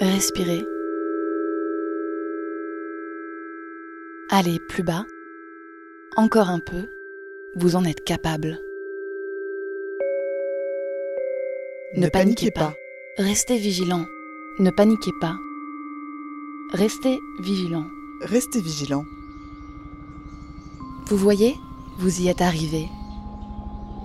Respirez. 0.00 0.64
Allez 4.30 4.58
plus 4.70 4.82
bas. 4.82 5.04
Encore 6.16 6.48
un 6.48 6.60
peu. 6.60 6.93
Vous 7.56 7.76
en 7.76 7.84
êtes 7.84 8.02
capable. 8.02 8.58
Ne, 11.96 12.08
paniquez 12.08 12.50
pas. 12.50 12.74
Restez 13.16 13.58
vigilant. 13.58 14.06
Ne 14.58 14.70
paniquez 14.70 15.12
pas. 15.20 15.36
Restez 16.72 17.20
vigilant. 17.38 17.86
Restez 18.22 18.60
vigilant. 18.60 19.04
Vous 21.06 21.16
voyez, 21.16 21.54
vous 21.98 22.22
y 22.22 22.26
êtes 22.26 22.42
arrivé. 22.42 22.88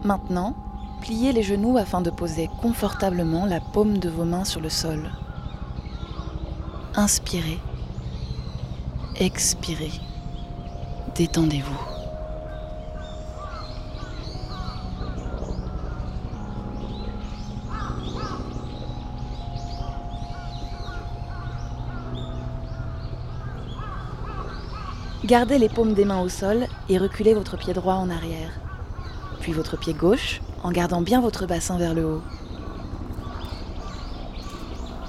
Maintenant, 0.03 0.55
pliez 1.01 1.31
les 1.31 1.41
genoux 1.41 1.75
afin 1.79 2.01
de 2.01 2.11
poser 2.11 2.49
confortablement 2.61 3.47
la 3.47 3.61
paume 3.61 3.97
de 3.97 4.09
vos 4.09 4.25
mains 4.25 4.45
sur 4.45 4.61
le 4.61 4.69
sol. 4.69 5.09
Inspirez. 6.93 7.57
Expirez. 9.19 9.91
Détendez-vous. 11.15 11.88
Gardez 25.29 25.59
les 25.59 25.69
paumes 25.69 25.93
des 25.93 26.05
mains 26.05 26.21
au 26.21 26.27
sol 26.27 26.65
et 26.89 26.97
reculez 26.97 27.35
votre 27.35 27.55
pied 27.55 27.71
droit 27.71 27.93
en 27.93 28.09
arrière. 28.09 28.49
Puis 29.39 29.51
votre 29.51 29.77
pied 29.77 29.93
gauche 29.93 30.41
en 30.63 30.71
gardant 30.71 31.03
bien 31.03 31.21
votre 31.21 31.45
bassin 31.45 31.77
vers 31.77 31.93
le 31.93 32.03
haut. 32.03 32.21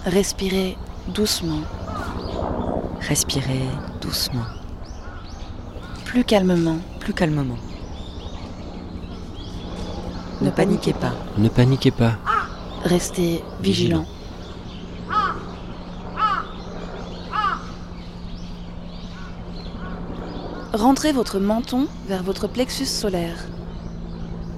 Respirez 0.04 0.76
doucement. 1.08 1.62
Respirez 3.00 3.64
doucement. 4.02 4.44
Plus 6.04 6.24
calmement. 6.24 6.80
Plus 6.98 7.14
calmement. 7.14 7.56
Ne 10.42 10.50
paniquez 10.50 10.92
pas. 10.92 11.14
Ne 11.38 11.48
paniquez 11.48 11.92
pas. 11.92 12.18
Restez 12.84 13.42
vigilant. 13.62 14.04
Rentrez 20.72 21.10
votre 21.10 21.40
menton 21.40 21.88
vers 22.06 22.22
votre 22.22 22.46
plexus 22.46 22.86
solaire. 22.86 23.48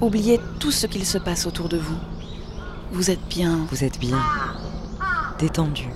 Oubliez 0.03 0.39
tout 0.61 0.71
ce 0.71 0.87
qu'il 0.87 1.07
se 1.07 1.17
passe 1.17 1.47
autour 1.47 1.71
de 1.71 1.79
vous. 1.79 1.97
Vous 2.93 3.11
êtes 3.11 3.27
bien. 3.29 3.61
Vous 3.71 3.83
êtes 3.83 3.99
bien. 3.99 4.21
Détendu. 5.39 5.89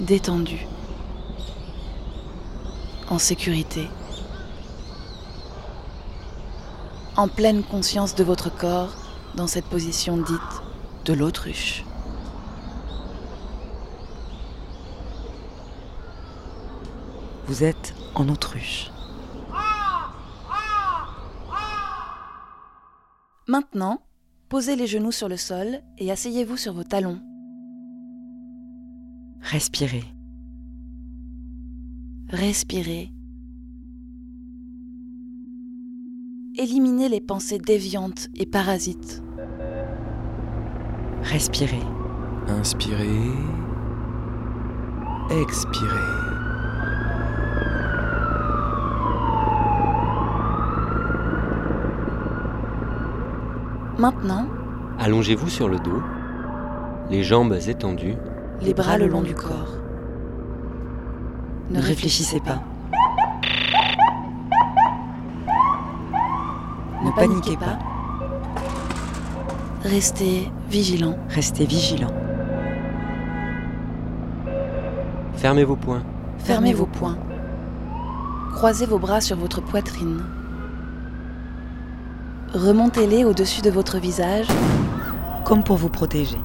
Détendu. 0.00 0.66
En 3.08 3.20
sécurité. 3.20 3.88
En 7.16 7.28
pleine 7.28 7.62
conscience 7.62 8.16
de 8.16 8.24
votre 8.24 8.50
corps 8.52 8.92
dans 9.36 9.46
cette 9.46 9.66
position 9.66 10.16
dite 10.16 10.62
de 11.04 11.12
l'autruche. 11.12 11.84
Vous 17.46 17.62
êtes 17.62 17.94
en 18.16 18.28
autruche. 18.28 18.90
Maintenant, 23.50 23.98
posez 24.48 24.76
les 24.76 24.86
genoux 24.86 25.10
sur 25.10 25.28
le 25.28 25.36
sol 25.36 25.80
et 25.98 26.12
asseyez-vous 26.12 26.56
sur 26.56 26.72
vos 26.72 26.84
talons. 26.84 27.18
Respirez. 29.40 30.04
Respirez. 32.28 33.10
Éliminez 36.54 37.08
les 37.08 37.20
pensées 37.20 37.58
déviantes 37.58 38.28
et 38.36 38.46
parasites. 38.46 39.20
Respirez. 41.22 41.82
Inspirez. 42.46 43.32
Expirez. 45.28 46.29
Maintenant, 54.00 54.46
Allongez-vous 54.98 55.50
sur 55.50 55.68
le 55.68 55.78
dos, 55.78 56.00
les 57.10 57.22
jambes 57.22 57.52
étendues. 57.68 58.16
les 58.62 58.72
bras 58.72 58.96
le 58.96 59.06
long 59.06 59.20
du 59.20 59.34
corps. 59.34 59.74
Ne 61.70 61.82
réfléchissez 61.82 62.40
pas. 62.40 62.62
Ne 67.04 67.10
paniquez 67.14 67.58
pas. 67.58 67.78
Restez 69.82 70.50
vigilant. 70.70 71.18
Restez 71.28 71.66
vigilant. 71.66 72.14
Fermez 75.34 75.64
vos 75.64 75.76
poings. 75.76 76.04
Fermez 76.38 76.72
vos 76.72 76.86
poings. 76.86 77.18
Croisez 78.54 78.86
vos 78.86 78.98
bras 78.98 79.20
sur 79.20 79.36
votre 79.36 79.60
poitrine. 79.60 80.22
Remontez-les 82.54 83.24
au-dessus 83.24 83.62
de 83.62 83.70
votre 83.70 83.98
visage, 83.98 84.46
Comme 85.44 85.62
pour 85.62 85.76
vous 85.76 85.88
protéger. 85.88 86.40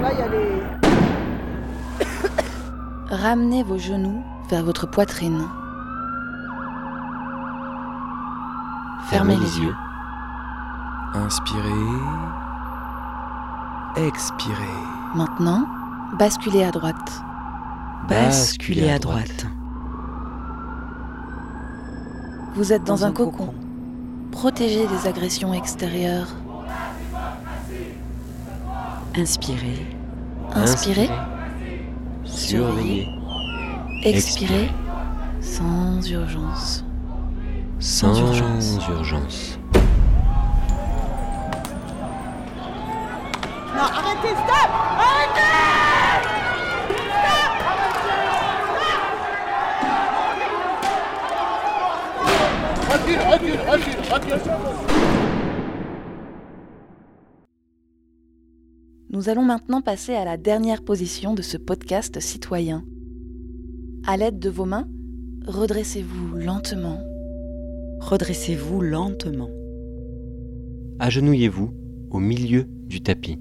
Ramenez 3.10 3.62
vos 3.62 3.78
genoux 3.78 4.22
vers 4.50 4.64
votre 4.64 4.86
poitrine. 4.86 5.42
Fermez 9.08 9.36
les 9.36 9.60
yeux. 9.60 9.74
Inspirez. 11.14 11.70
Expirez. 13.96 14.54
Maintenant, 15.14 15.66
basculez 16.18 16.64
à 16.64 16.70
droite. 16.70 17.22
Basculez 18.08 18.90
à 18.90 18.98
droite. 18.98 19.46
Vous 22.54 22.72
êtes 22.72 22.84
dans, 22.84 23.04
un, 23.06 23.12
cocon, 23.12 23.54
protégé 24.32 24.86
des 24.88 25.06
agressions 25.06 25.54
extérieures. 25.54 26.34
Inspirez. 29.14 29.86
Inspirez. 30.54 31.10
Surveillez. 32.24 33.06
Expirez. 34.04 34.70
Sans 35.40 36.00
urgence. 36.10 36.84
Sans, 37.78 38.18
urgence. 38.18 38.78
urgence. 38.88 39.58
Non, 43.74 43.82
arrêtez, 43.82 44.34
stop 44.44 44.70
Arrêtez 44.98 45.42
Recule, 52.92 53.18
recule, 53.32 53.58
recule, 53.72 54.34
recule. 54.34 54.52
Nous 59.08 59.30
allons 59.30 59.44
maintenant 59.44 59.80
passer 59.80 60.14
à 60.14 60.26
la 60.26 60.36
dernière 60.36 60.84
position 60.84 61.32
de 61.32 61.40
ce 61.40 61.56
podcast 61.56 62.20
citoyen. 62.20 62.84
À 64.06 64.18
l'aide 64.18 64.38
de 64.38 64.50
vos 64.50 64.66
mains, 64.66 64.88
redressez-vous 65.46 66.36
lentement. 66.36 66.98
Redressez-vous 68.00 68.82
lentement. 68.82 69.48
Agenouillez-vous 70.98 71.72
au 72.10 72.18
milieu 72.18 72.66
du 72.88 73.00
tapis. 73.00 73.38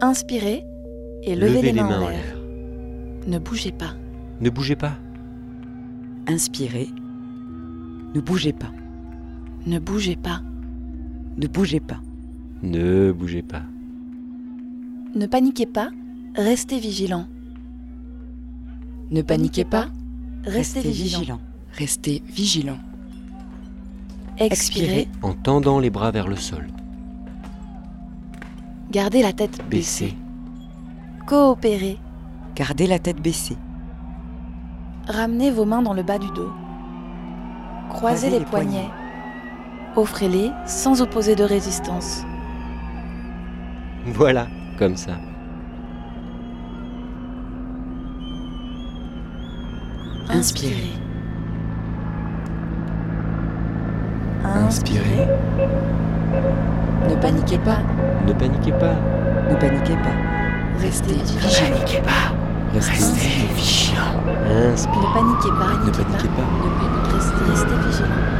Inspirez 0.00 0.64
et 1.22 1.36
levez, 1.36 1.62
les, 1.62 1.72
mains, 1.72 2.02
en 2.02 2.08
l'air. 2.08 2.36
Ne 3.28 3.38
bougez 3.38 3.70
pas. 3.70 3.94
Ne 4.40 4.50
bougez 4.50 4.74
pas. 4.74 4.98
Inspirez. 6.26 6.88
Ne 8.14 8.20
bougez 8.20 8.52
pas. 8.52 8.70
Ne 9.66 9.78
bougez 9.78 10.16
pas. 10.16 10.40
Ne 11.36 11.46
bougez 11.46 11.80
pas. 11.80 12.00
Ne 12.62 13.12
bougez 13.12 13.42
pas. 13.42 13.62
Ne 15.14 15.26
paniquez 15.26 15.66
pas, 15.66 15.90
restez 16.34 16.78
vigilant. 16.78 17.26
Ne 19.10 19.22
paniquez 19.22 19.64
pas. 19.64 19.88
Restez, 20.44 20.80
vigilant. 20.80 21.40
Restez 21.72 22.22
vigilant. 22.26 22.78
Expirez, 24.38 25.08
En 25.22 25.32
tendant 25.32 25.78
les 25.78 25.90
bras 25.90 26.10
vers 26.10 26.28
le 26.28 26.36
sol. 26.36 26.66
gardez 28.90 29.22
la 29.22 29.32
tête 29.32 29.62
baissée. 29.70 30.14
Coopérez, 31.26 31.98
Gardez 32.54 32.86
la 32.86 32.98
tête 32.98 33.20
baissée. 33.20 33.56
Ramenez 35.08 35.50
vos 35.50 35.64
mains 35.64 35.82
dans 35.82 35.94
le 35.94 36.02
bas 36.02 36.18
du 36.18 36.28
dos. 36.28 36.52
Croisez, 37.90 38.30
les, 38.30 38.40
poignets. 38.40 38.90
Offrez-les 39.96 40.50
sans 40.66 41.00
opposer 41.02 41.36
de 41.36 41.44
résistance. 41.44 42.22
Voilà, 44.06 44.48
comme 44.78 44.96
ça. 44.96 45.12
Inspirez. 50.28 50.90
Inspirez. 54.44 55.28
Ne 57.08 57.14
paniquez 57.16 57.58
pas. 57.58 57.78
Ne 58.26 58.32
paniquez 58.32 58.72
pas. 58.72 58.94
Ne 59.50 59.54
paniquez 59.54 59.96
pas. 59.96 60.80
Restez 60.80 61.14
vigilant. 61.14 61.76
Restez 62.74 63.46
vigilant. 63.54 64.20
Ne 64.64 64.70
paniquez 64.70 65.50
pas, 65.50 65.76
Ne 65.84 65.90
paniquez 65.90 66.28
pas. 66.28 66.42
Ne 66.42 66.70
paniquez 66.78 67.14
Restez, 67.14 67.50
restez 67.50 67.76
vigilant. 67.86 68.33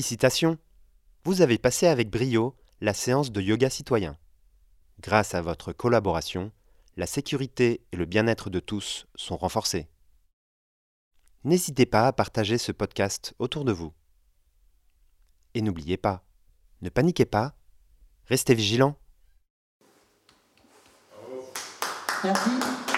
Félicitations 0.00 0.56
Vous 1.24 1.42
avez 1.42 1.58
passé 1.58 1.86
avec 1.86 2.08
brio 2.08 2.56
la 2.80 2.94
séance 2.94 3.30
de 3.32 3.42
yoga 3.42 3.68
citoyen. 3.68 4.16
Grâce 4.98 5.34
à 5.34 5.42
votre 5.42 5.74
collaboration, 5.74 6.52
la 6.96 7.06
sécurité 7.06 7.82
et 7.92 7.96
le 7.98 8.06
bien-être 8.06 8.48
de 8.48 8.60
tous 8.60 9.06
sont 9.14 9.36
renforcés. 9.36 9.90
N'hésitez 11.44 11.84
pas 11.84 12.06
à 12.06 12.14
partager 12.14 12.56
ce 12.56 12.72
podcast 12.72 13.34
autour 13.38 13.66
de 13.66 13.72
vous. 13.72 13.92
Et 15.52 15.60
n'oubliez 15.60 15.98
pas, 15.98 16.24
ne 16.80 16.88
paniquez 16.88 17.26
pas, 17.26 17.54
restez 18.24 18.54
vigilants. 18.54 18.96
Merci. 22.24 22.89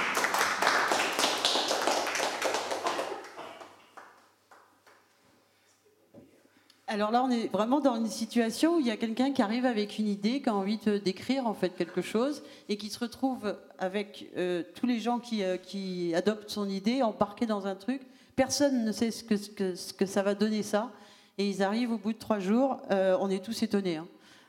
Alors 6.92 7.10
là, 7.10 7.24
on 7.24 7.30
est 7.30 7.48
vraiment 7.48 7.80
dans 7.80 7.96
une 7.96 8.06
situation 8.06 8.76
où 8.76 8.80
il 8.80 8.86
y 8.86 8.90
a 8.90 8.98
quelqu'un 8.98 9.32
qui 9.32 9.40
arrive 9.40 9.64
avec 9.64 9.98
une 9.98 10.06
idée, 10.08 10.42
qui 10.42 10.50
a 10.50 10.54
envie 10.54 10.76
d'écrire 11.02 11.46
en 11.46 11.54
fait 11.54 11.70
quelque 11.70 12.02
chose, 12.02 12.42
et 12.68 12.76
qui 12.76 12.90
se 12.90 12.98
retrouve 12.98 13.56
avec 13.78 14.30
euh, 14.36 14.62
tous 14.74 14.84
les 14.84 15.00
gens 15.00 15.18
qui, 15.18 15.42
euh, 15.42 15.56
qui 15.56 16.14
adoptent 16.14 16.50
son 16.50 16.68
idée, 16.68 17.00
embarqués 17.00 17.46
dans 17.46 17.66
un 17.66 17.76
truc. 17.76 18.02
Personne 18.36 18.84
ne 18.84 18.92
sait 18.92 19.10
ce 19.10 19.24
que, 19.24 20.04
ça 20.04 20.22
va 20.22 20.34
donner 20.34 20.62
ça, 20.62 20.90
et 21.38 21.48
ils 21.48 21.62
arrivent 21.62 21.92
au 21.92 21.96
bout 21.98 22.12
de 22.12 22.18
trois 22.18 22.40
jours. 22.40 22.82
euh, 22.90 23.16
on 23.20 23.30
est 23.30 23.42
tous 23.42 23.62
étonnés, 23.62 23.96
hein, 23.96 24.06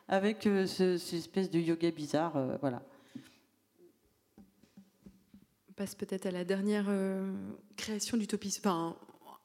avec 0.10 0.44
ce- 0.44 0.98
cette 0.98 1.20
espèce 1.20 1.50
de 1.50 1.60
yoga 1.60 1.92
bizarre, 1.92 2.34
voilà. 2.60 2.82
On 5.70 5.74
passe 5.78 5.96
peut-être 5.96 6.26
à 6.26 6.32
la 6.32 6.44
dernière 6.44 6.88
création 7.78 8.18
d'Utopie, 8.18 8.52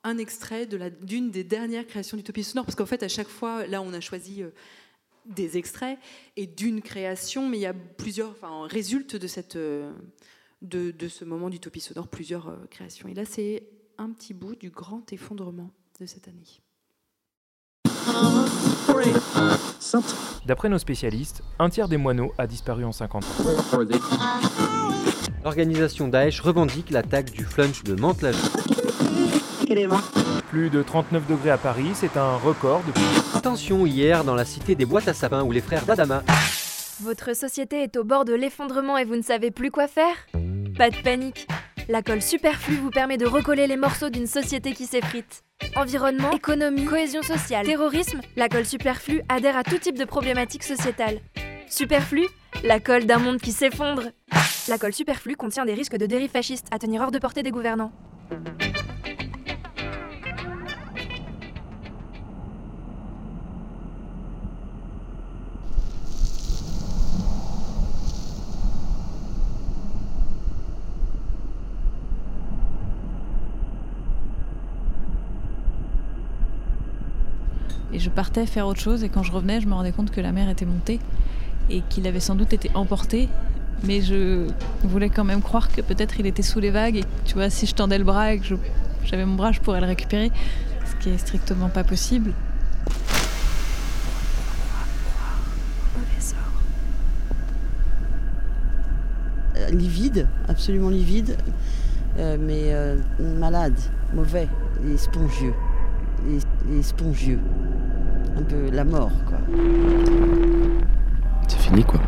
un 0.05 0.19
extrait 0.19 0.67
de 0.67 0.79
d'une 1.03 1.31
des 1.31 1.45
dernières 1.45 1.87
créations 1.87 2.17
d'Utopie 2.17 2.45
sonore, 2.45 2.65
parce 2.65 2.77
qu'en 2.77 2.87
fait 2.87 3.03
à 3.03 3.09
chaque 3.09 3.29
fois, 3.29 3.67
là 3.67 3.83
on 3.83 3.93
a 3.93 4.01
choisi 4.01 4.43
euh, 4.43 4.51
des 5.27 5.57
extraits 5.57 5.99
et 6.37 6.47
d'une 6.47 6.83
création, 6.83 7.49
mais 7.49 7.59
il 7.59 7.63
y 7.63 7.67
a 7.67 7.75
plusieurs, 7.75 8.31
enfin 8.31 8.67
résulte 8.67 9.17
de 9.17 9.27
cette 9.27 9.57
euh, 9.57 9.93
de, 10.63 10.91
de 10.91 11.09
ce 11.09 11.25
moment 11.25 11.51
d'Utopie 11.51 11.81
sonore 11.81 12.09
plusieurs 12.09 12.49
euh, 12.49 12.57
créations. 12.71 13.09
Et 13.09 13.15
là 13.15 13.25
c'est 13.25 13.65
un 13.99 14.11
petit 14.11 14.35
bout 14.35 14.55
du 14.55 14.71
grand 14.71 15.13
effondrement 15.13 15.71
de 16.01 16.07
cette 16.07 16.29
année. 16.29 16.61
D'après 20.47 20.69
nos 20.69 20.79
spécialistes, 20.79 21.43
un 21.59 21.69
tiers 21.69 21.89
des 21.89 21.97
moineaux 21.97 22.33
a 22.39 22.47
disparu 22.47 22.85
en 22.85 22.93
50 22.93 23.25
ans. 23.25 23.27
L'organisation 25.45 26.09
Daesh 26.09 26.41
revendique 26.41 26.91
l'attaque 26.91 27.31
du 27.31 27.45
flunch 27.45 27.85
de 27.85 27.95
Mantes-la-Jolie. 27.95 28.78
Plus 30.49 30.71
de 30.71 30.83
39 30.83 31.27
degrés 31.27 31.51
à 31.51 31.59
Paris, 31.59 31.91
c'est 31.93 32.17
un 32.17 32.37
record 32.37 32.83
depuis. 32.87 33.05
Attention 33.35 33.85
hier 33.85 34.25
dans 34.25 34.35
la 34.35 34.47
cité 34.47 34.75
des 34.75 34.87
boîtes 34.87 35.09
à 35.09 35.15
sapin 35.15 35.43
où 35.43 35.53
les 35.53 35.61
frères 35.61 35.85
d'Adama. 35.85 36.23
Votre 37.03 37.37
société 37.37 37.83
est 37.83 37.97
au 37.99 38.05
bord 38.05 38.25
de 38.25 38.33
l'effondrement 38.33 38.97
et 38.97 39.05
vous 39.05 39.17
ne 39.17 39.23
savez 39.23 39.51
plus 39.51 39.71
quoi 39.71 39.87
faire? 39.87 40.15
Pas 40.77 40.89
de 40.89 40.97
panique. 41.03 41.47
La 41.89 42.03
colle 42.03 42.23
superflue 42.23 42.77
vous 42.77 42.91
permet 42.91 43.19
de 43.19 43.27
recoller 43.27 43.67
les 43.67 43.77
morceaux 43.77 44.09
d'une 44.09 44.27
société 44.27 44.73
qui 44.73 44.87
s'effrite. 44.87 45.43
Environnement, 45.77 46.33
économie, 46.33 46.85
cohésion 46.85 47.23
sociale, 47.23 47.67
terrorisme, 47.67 48.21
la 48.37 48.49
colle 48.49 48.65
superflue 48.65 49.23
adhère 49.29 49.57
à 49.57 49.65
tout 49.65 49.79
type 49.79 49.99
de 49.99 50.05
problématiques 50.05 50.65
sociétales. 50.65 51.21
Superflu, 51.69 52.27
la 52.65 52.81
colle 52.81 53.05
d'un 53.05 53.19
monde 53.19 53.39
qui 53.39 53.53
s'effondre. 53.53 54.05
La 54.69 54.79
colle 54.79 54.95
superflue 54.95 55.37
contient 55.37 55.67
des 55.67 55.75
risques 55.75 55.97
de 55.97 56.07
dérive 56.07 56.31
fasciste 56.31 56.67
à 56.71 56.79
tenir 56.79 57.03
hors 57.03 57.11
de 57.11 57.19
portée 57.19 57.43
des 57.43 57.51
gouvernants. 57.51 57.93
Je 78.09 78.13
partais 78.15 78.47
faire 78.47 78.67
autre 78.67 78.81
chose 78.81 79.05
et 79.05 79.11
quand 79.11 79.23
je 79.23 79.31
revenais, 79.31 79.61
je 79.61 79.67
me 79.67 79.75
rendais 79.75 79.93
compte 79.93 80.11
que 80.11 80.23
la 80.23 80.33
mer 80.33 80.49
était 80.49 80.65
montée 80.65 80.99
et 81.69 81.83
qu'il 81.91 82.07
avait 82.07 82.21
sans 82.21 82.35
doute 82.35 82.55
été 82.55 82.71
emporté. 82.75 83.29
Mais 83.85 84.01
je 84.01 84.47
voulais 84.83 85.11
quand 85.11 85.25
même 85.25 85.43
croire 85.43 85.69
que 85.71 85.83
peut-être 85.83 86.19
il 86.19 86.27
était 86.27 86.43
sous 86.43 86.59
les 86.59 86.71
vagues 86.71 86.97
et 86.97 87.05
tu 87.27 87.35
vois, 87.35 87.51
si 87.51 87.67
je 87.67 87.75
tendais 87.75 87.99
le 87.99 88.05
bras 88.05 88.33
et 88.33 88.39
que 88.39 88.57
j'avais 89.05 89.27
mon 89.27 89.35
bras, 89.35 89.53
je 89.53 89.61
pourrais 89.61 89.81
le 89.81 89.87
récupérer, 89.87 90.33
ce 90.87 90.97
qui 91.03 91.11
est 91.11 91.19
strictement 91.19 91.69
pas 91.69 91.85
possible. 91.85 92.33
Euh, 99.57 99.71
livide, 99.71 100.27
absolument 100.49 100.89
livide, 100.89 101.37
euh, 102.19 102.39
mais 102.41 102.73
euh, 102.73 102.97
malade, 103.39 103.79
mauvais 104.15 104.49
et 104.91 104.97
spongieux. 104.97 105.53
Et, 106.27 106.83
spongieux. 106.83 107.41
Un 108.37 108.43
peu 108.43 108.71
la 108.71 108.85
mort, 108.85 109.11
quoi. 109.27 109.39
C'est 111.49 111.59
fini, 111.59 111.85
quoi. 111.85 112.01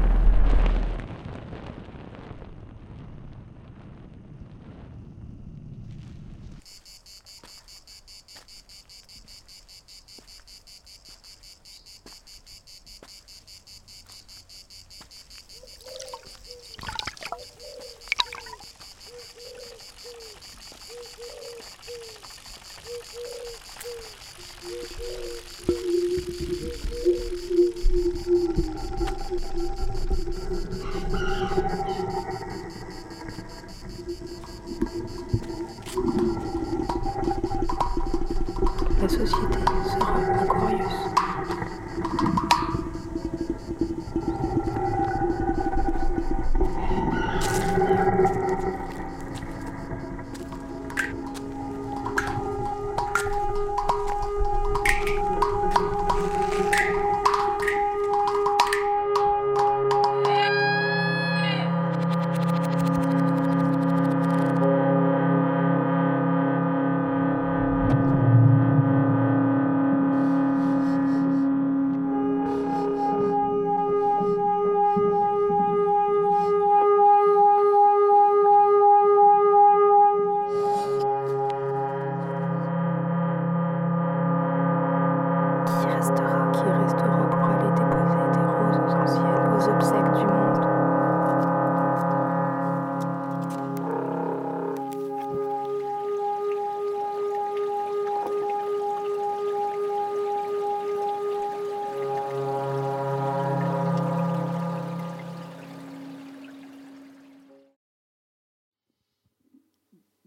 Qui 86.00 86.06
restera 86.06 87.28
pour 87.28 87.44
aller 87.44 87.70
déposer 87.76 88.24
des 88.32 88.46
roses 88.46 88.78
aux 88.78 88.94
anciennes, 89.02 89.52
aux 89.54 89.68
obsèques 89.68 90.12
du 90.18 90.24
monde. 90.24 90.66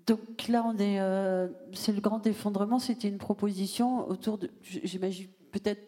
Donc 0.06 0.48
là, 0.50 0.64
on 0.66 0.78
est, 0.78 1.00
euh, 1.00 1.23
c'est 1.84 1.92
le 1.92 2.02
grand 2.02 2.26
effondrement. 2.26 2.80
C'était 2.80 3.10
une 3.10 3.18
proposition 3.18 4.08
autour 4.10 4.38
de. 4.38 4.50
J'imagine 4.62 5.28
peut-être 5.52 5.82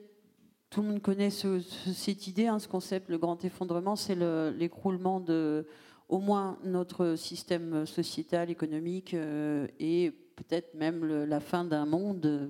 tout 0.70 0.82
le 0.82 0.90
monde 0.90 1.02
connaît 1.02 1.30
ce- 1.30 1.60
ce- 1.62 1.94
cette 1.94 2.28
idée, 2.28 2.48
hein, 2.48 2.60
ce 2.60 2.68
concept. 2.68 3.10
Le 3.10 3.18
grand 3.18 3.44
effondrement, 3.46 3.96
c'est 3.96 4.16
le- 4.16 4.50
l'écroulement 4.58 5.20
de 5.22 5.66
au 6.10 6.20
moins 6.20 6.60
notre 6.64 7.16
système 7.16 7.86
sociétal, 7.86 8.52
économique 8.52 9.14
euh, 9.16 9.68
et 9.80 10.12
peut-être 10.36 10.74
même 10.76 11.04
la 11.06 11.40
fin 11.40 11.64
d'un 11.66 11.86
monde. 11.86 12.26
euh, 12.26 12.48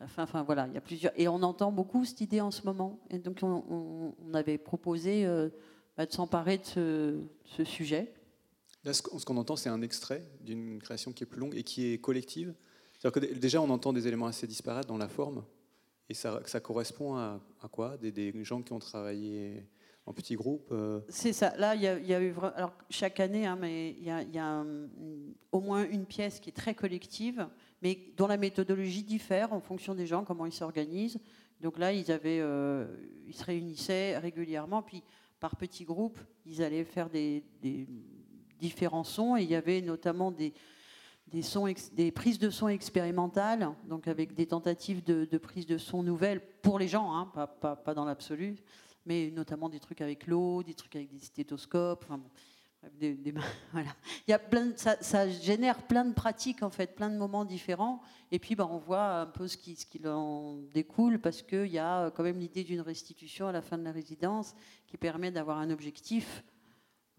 La 0.00 0.06
fin, 0.06 0.22
enfin 0.22 0.44
voilà, 0.44 0.66
il 0.68 0.74
y 0.74 0.76
a 0.76 0.80
plusieurs. 0.80 1.12
Et 1.16 1.26
on 1.28 1.42
entend 1.42 1.72
beaucoup 1.72 2.04
cette 2.04 2.20
idée 2.20 2.40
en 2.40 2.50
ce 2.52 2.62
moment. 2.64 3.00
Et 3.10 3.18
donc 3.18 3.38
on, 3.42 4.14
avait 4.32 4.56
proposé 4.58 5.26
euh, 5.26 5.48
bah, 5.96 6.06
de 6.06 6.12
s'emparer 6.12 6.58
de 6.58 7.20
ce 7.44 7.64
sujet. 7.64 8.12
Là, 8.84 8.92
ce 8.92 9.02
qu'on 9.02 9.36
entend, 9.36 9.56
c'est 9.56 9.68
un 9.68 9.82
extrait 9.82 10.22
d'une 10.40 10.80
création 10.80 11.12
qui 11.12 11.24
est 11.24 11.26
plus 11.26 11.40
longue 11.40 11.56
et 11.56 11.62
qui 11.62 11.92
est 11.92 11.98
collective. 11.98 12.54
Déjà, 13.36 13.60
on 13.60 13.70
entend 13.70 13.92
des 13.92 14.06
éléments 14.06 14.26
assez 14.26 14.46
disparates 14.46 14.86
dans 14.86 14.98
la 14.98 15.08
forme. 15.08 15.44
Et 16.08 16.14
ça, 16.14 16.40
ça 16.46 16.60
correspond 16.60 17.16
à, 17.16 17.40
quoi? 17.70 17.96
Des, 17.98 18.32
gens 18.44 18.62
qui 18.62 18.72
ont 18.72 18.78
travaillé 18.78 19.66
en 20.06 20.12
petits 20.14 20.36
groupes 20.36 20.68
euh, 20.72 21.00
C'est 21.08 21.34
ça. 21.34 21.54
Là, 21.58 21.74
il 21.74 21.82
y, 21.82 21.86
a- 21.86 22.22
eu 22.22 22.34
alors 22.54 22.72
chaque 22.88 23.20
année, 23.20 23.46
hein, 23.46 23.56
mais 23.60 23.90
il 23.90 24.04
y 24.04 24.38
a, 24.38 24.60
hum, 24.60 24.88
au 25.52 25.60
moins 25.60 25.86
une 25.86 26.06
pièce 26.06 26.40
qui 26.40 26.48
est 26.48 26.54
très 26.56 26.74
collective, 26.74 27.46
mais 27.82 27.98
dont 28.16 28.26
la 28.26 28.38
méthodologie 28.38 29.02
diffère 29.02 29.52
en 29.52 29.60
fonction 29.60 29.94
des 29.94 30.06
gens, 30.06 30.24
comment 30.24 30.46
ils 30.46 30.52
s'organisent. 30.52 31.18
Donc 31.60 31.78
là, 31.78 31.92
ils 31.92 32.10
avaient, 32.10 32.40
euh, 32.40 32.86
ils 33.26 33.34
se 33.34 33.44
réunissaient 33.44 34.16
régulièrement, 34.16 34.82
puis 34.82 35.02
par 35.40 35.56
petits 35.56 35.84
groupes, 35.84 36.18
ils 36.46 36.62
allaient 36.62 36.84
faire 36.84 37.10
des 37.10 37.44
différents 38.58 39.04
sons, 39.04 39.36
et 39.36 39.42
il 39.42 39.50
y 39.50 39.54
avait 39.54 39.80
notamment 39.80 40.30
des 40.30 40.52
des, 41.30 41.42
sons 41.42 41.72
prises 42.14 42.38
de 42.38 42.50
son 42.50 42.68
expérimentales, 42.68 43.70
donc 43.84 44.08
avec 44.08 44.34
des 44.34 44.46
tentatives 44.46 45.04
de, 45.04 45.24
de 45.24 45.38
prise 45.38 45.66
de 45.66 45.78
son 45.78 46.02
nouvelles 46.02 46.40
pour 46.62 46.78
les 46.78 46.88
gens, 46.88 47.14
hein, 47.14 47.30
pas, 47.34 47.46
pas- 47.46 47.76
pas 47.76 47.94
dans 47.94 48.04
l'absolu, 48.04 48.56
mais 49.06 49.30
notamment 49.30 49.68
des 49.68 49.80
trucs 49.80 50.00
avec 50.00 50.26
l'eau, 50.26 50.62
des 50.62 50.74
trucs 50.74 50.96
avec 50.96 51.10
des 51.10 51.18
stéthoscopes, 51.18 52.04
enfin 52.04 52.20
voilà. 53.72 53.90
Il 54.26 54.30
y 54.30 54.32
a 54.32 54.40
ça, 54.76 54.96
ça 55.00 55.28
génère 55.28 55.82
plein 55.88 56.04
de 56.04 56.14
pratiques 56.14 56.62
en 56.62 56.70
fait, 56.70 56.94
plein 56.94 57.10
de 57.10 57.16
moments 57.16 57.44
différents, 57.44 58.00
et 58.30 58.38
puis 58.38 58.54
bah, 58.54 58.68
on 58.70 58.78
voit 58.78 59.20
un 59.20 59.26
peu 59.26 59.48
ce 59.48 59.56
qui, 59.56 59.74
ce 59.74 59.84
qui 59.84 60.00
en 60.06 60.58
découle, 60.72 61.18
parce 61.20 61.42
qu'il 61.42 61.66
y 61.66 61.78
a 61.78 62.10
quand 62.12 62.22
même 62.22 62.38
l'idée 62.38 62.64
d'une 62.64 62.80
restitution 62.80 63.48
à 63.48 63.52
la 63.52 63.62
fin 63.62 63.78
de 63.78 63.84
la 63.84 63.92
résidence 63.92 64.54
qui 64.86 64.96
permet 64.96 65.30
d'avoir 65.30 65.58
un 65.58 65.70
objectif. 65.70 66.44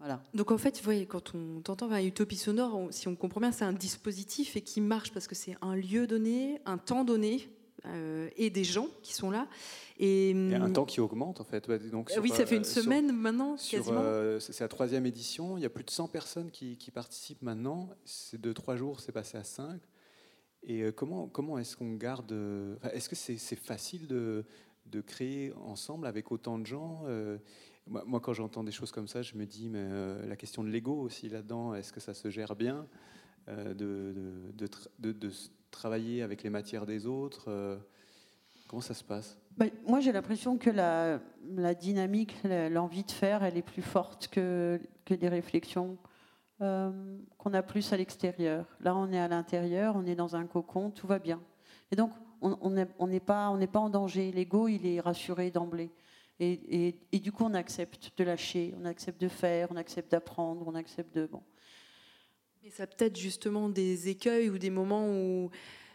Voilà. 0.00 0.22
Donc 0.34 0.50
en 0.50 0.58
fait, 0.58 0.76
vous 0.78 0.82
voyez, 0.84 1.06
quand 1.06 1.34
on 1.34 1.60
t'entend 1.60 1.94
Utopie 1.98 2.36
sonore, 2.36 2.74
on- 2.74 2.90
si 2.90 3.06
on 3.06 3.14
comprend 3.14 3.40
bien, 3.40 3.52
c'est 3.52 3.64
un 3.64 3.72
dispositif 3.72 4.56
et 4.56 4.62
qui 4.62 4.80
marche 4.80 5.12
parce 5.12 5.26
que 5.28 5.34
c'est 5.34 5.56
un 5.60 5.76
lieu 5.76 6.06
donné, 6.06 6.60
un 6.66 6.78
temps 6.78 7.04
donné 7.04 7.48
euh, 7.86 8.28
et 8.36 8.50
des 8.50 8.64
gens 8.64 8.88
qui 9.02 9.14
sont 9.14 9.30
là. 9.30 9.46
Et, 9.98 10.30
Il 10.30 10.50
y 10.50 10.54
a 10.54 10.62
un 10.62 10.66
hum, 10.66 10.72
temps 10.72 10.84
qui 10.84 11.00
augmente 11.00 11.40
en 11.40 11.44
fait. 11.44 11.66
Ouais, 11.68 11.78
donc, 11.78 12.10
Ah 12.14 12.20
oui, 12.20 12.30
ça 12.30 12.44
fait 12.46 12.56
une 12.56 12.64
sur- 12.64 12.82
semaine 12.82 13.12
maintenant, 13.12 13.56
sur, 13.56 13.86
euh, 13.90 14.38
c'est 14.40 14.60
la 14.60 14.68
troisième 14.68 15.06
édition. 15.06 15.56
Il 15.58 15.62
y 15.62 15.66
a 15.66 15.70
plus 15.70 15.84
de 15.84 15.90
100 15.90 16.08
personnes 16.08 16.50
qui, 16.50 16.76
qui 16.76 16.90
participent 16.90 17.42
maintenant. 17.42 17.88
C'est 18.04 18.40
de 18.40 18.52
trois 18.52 18.76
jours, 18.76 19.00
c'est 19.00 19.12
passé 19.12 19.36
à 19.38 19.44
5. 19.44 19.80
Et 20.62 20.82
euh, 20.82 20.92
comment, 20.92 21.26
comment 21.28 21.58
est-ce 21.58 21.74
qu'on 21.76 21.94
garde. 21.94 22.32
euh, 22.32 22.76
est-ce 22.92 23.08
que 23.08 23.16
c'est 23.16 23.36
facile 23.56 24.06
de, 24.06 24.44
de 24.86 25.00
créer 25.00 25.52
ensemble 25.64 26.06
avec 26.06 26.32
autant 26.32 26.58
de 26.58 26.66
gens 26.66 27.02
euh, 27.06 27.38
moi, 27.86 28.20
quand 28.20 28.32
j'entends 28.32 28.64
des 28.64 28.72
choses 28.72 28.92
comme 28.92 29.08
ça, 29.08 29.22
je 29.22 29.34
me 29.34 29.46
dis, 29.46 29.68
mais 29.68 29.80
euh, 29.82 30.26
la 30.26 30.36
question 30.36 30.62
de 30.62 30.68
l'ego 30.68 30.94
aussi 31.00 31.28
là-dedans, 31.28 31.74
est-ce 31.74 31.92
que 31.92 32.00
ça 32.00 32.14
se 32.14 32.30
gère 32.30 32.54
bien 32.54 32.86
euh, 33.48 33.74
de, 33.74 35.30
travailler 35.70 36.22
avec 36.22 36.42
les 36.42 36.50
matières 36.50 36.86
des 36.86 37.06
autres 37.06 37.44
euh, 37.48 37.76
Comment 38.68 38.82
ça 38.82 38.94
se 38.94 39.02
passe? 39.02 39.38
Bah, 39.56 39.66
moi, 39.86 40.00
j'ai 40.00 40.12
l'impression 40.12 40.56
que 40.56 40.70
la, 40.70 41.20
dynamique, 41.74 42.36
l'envie 42.44 43.02
de 43.02 43.10
faire, 43.10 43.42
elle 43.42 43.56
est 43.56 43.62
plus 43.62 43.82
forte 43.82 44.28
que, 44.28 44.80
des 45.08 45.28
réflexions 45.28 45.98
qu'on 46.58 47.54
a 47.54 47.62
plus 47.62 47.92
à 47.92 47.96
l'extérieur. 47.96 48.66
Là, 48.80 48.94
on 48.94 49.10
est 49.10 49.18
à 49.18 49.26
l'intérieur, 49.26 49.96
on 49.96 50.06
est 50.06 50.14
dans 50.14 50.36
un 50.36 50.46
cocon, 50.46 50.90
tout 50.90 51.06
va 51.08 51.18
bien. 51.18 51.40
Et 51.90 51.96
donc, 51.96 52.12
on 52.42 52.70
n'est 52.70 52.86
on 52.98 53.08
pas, 53.18 53.50
on 53.50 53.56
n'est 53.56 53.66
pas 53.66 53.80
en 53.80 53.90
danger. 53.90 54.30
L'ego, 54.30 54.68
il 54.68 54.86
est 54.86 55.00
rassuré 55.00 55.50
d'emblée. 55.50 55.90
Et, 56.40 56.52
et- 56.88 56.94
et 57.12 57.18
du 57.20 57.30
coup, 57.32 57.44
on 57.44 57.54
accepte 57.54 58.12
de 58.16 58.24
lâcher, 58.24 58.74
on 58.80 58.86
accepte 58.86 59.20
de 59.20 59.28
faire, 59.28 59.68
on 59.70 59.76
accepte 59.76 60.10
d'apprendre, 60.10 60.64
on 60.66 60.74
accepte 60.74 61.14
de... 61.14 61.26
Bon. 61.26 61.42
Mais 62.64 62.70
ça 62.70 62.84
a 62.84 62.86
peut-être 62.86 63.16
justement 63.18 63.68
des 63.68 64.08
écueils 64.08 64.50
ou 64.50 64.58
des 64.58 64.70
moments 64.70 65.06
où 65.08 65.50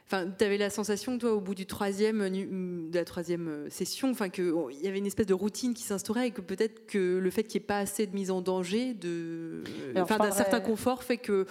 Enfin, 0.08 0.30
tu 0.38 0.44
avais 0.46 0.60
la 0.60 0.70
sensation, 0.70 1.18
toi, 1.18 1.34
au 1.34 1.42
bout 1.42 1.56
du 1.56 1.66
troisième, 1.66 2.20
de 2.30 2.96
la 2.96 3.06
troisième 3.06 3.68
session, 3.72 4.12
enfin, 4.12 4.30
qu'il 4.30 4.54
y 4.84 4.88
avait 4.88 5.00
une 5.00 5.08
espèce 5.08 5.26
de 5.26 5.34
routine 5.34 5.74
qui 5.74 5.82
s'instaurait 5.82 6.28
et 6.28 6.32
que 6.32 6.42
peut-être 6.42 6.86
que 6.86 7.18
le 7.18 7.30
fait 7.32 7.42
qu'il 7.44 7.60
n'y 7.60 7.64
ait 7.64 7.68
pas 7.68 7.80
assez 7.80 8.06
de 8.06 8.14
mise 8.14 8.30
en 8.30 8.42
danger, 8.42 8.94
de, 8.94 9.64
enfin, 9.98 10.18
d'un 10.20 10.30
certain 10.30 10.60
confort, 10.60 11.02
fait 11.04 11.18
que. 11.18 11.48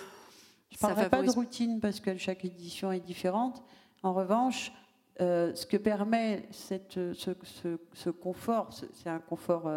Je 0.71 0.77
ne 0.77 0.81
parlerai 0.81 1.09
pas 1.11 1.23
de 1.25 1.31
routine 1.33 1.81
parce 1.81 1.99
que 1.99 2.17
chaque 2.17 2.45
édition 2.45 2.93
est 2.93 3.01
différente. 3.01 3.61
En 4.05 4.13
revanche, 4.15 4.71
ce 5.19 5.67
que 5.67 5.77
permet 5.77 6.49
cette, 6.51 6.95
ce, 7.13 8.11
confort, 8.11 8.71
c'est 8.73 9.09
un 9.09 9.21
confort 9.21 9.71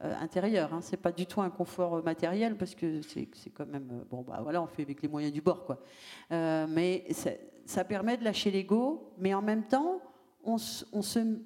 intérieur, 0.00 0.74
hein, 0.74 0.80
c'est 0.80 0.96
pas 0.96 1.12
du 1.12 1.26
tout 1.26 1.40
un 1.40 1.50
confort 1.50 2.02
matériel 2.02 2.56
parce 2.56 2.74
que 2.74 3.00
c'est 3.02 3.28
quand 3.54 3.66
même 3.66 4.04
bon 4.10 4.22
bah 4.22 4.40
voilà 4.42 4.62
on 4.62 4.66
fait 4.66 4.82
avec 4.82 5.02
les 5.02 5.08
moyens 5.08 5.32
du 5.32 5.40
bord 5.40 5.64
quoi. 5.64 5.80
mais 6.30 7.06
ça 7.68 7.84
permet 7.84 8.16
de 8.16 8.24
lâcher 8.24 8.50
l'ego, 8.50 9.12
mais 9.18 9.34
en 9.34 9.42
même 9.42 9.66
temps, 9.66 10.00
on 10.42 10.56
ne 10.56 11.36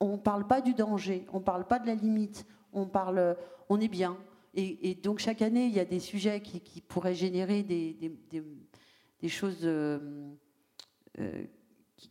on 0.00 0.18
parle 0.18 0.46
pas 0.46 0.60
du 0.60 0.74
danger, 0.74 1.24
on 1.32 1.40
parle 1.40 1.66
pas 1.66 1.78
de 1.78 1.86
la 1.86 1.94
limite, 1.94 2.44
on, 2.72 2.86
parle, 2.86 3.36
on 3.68 3.80
est 3.80 3.88
bien. 3.88 4.18
Et, 4.54 4.94
donc 4.94 5.20
chaque 5.20 5.42
année, 5.42 5.66
il 5.66 5.74
y 5.74 5.80
a 5.80 5.84
des 5.84 6.00
sujets 6.00 6.40
qui, 6.40 6.80
pourraient 6.80 7.14
générer 7.14 7.62
des, 7.62 7.96
des, 9.20 9.28
choses 9.28 9.60
euh, 9.64 10.32
euh, 11.20 11.44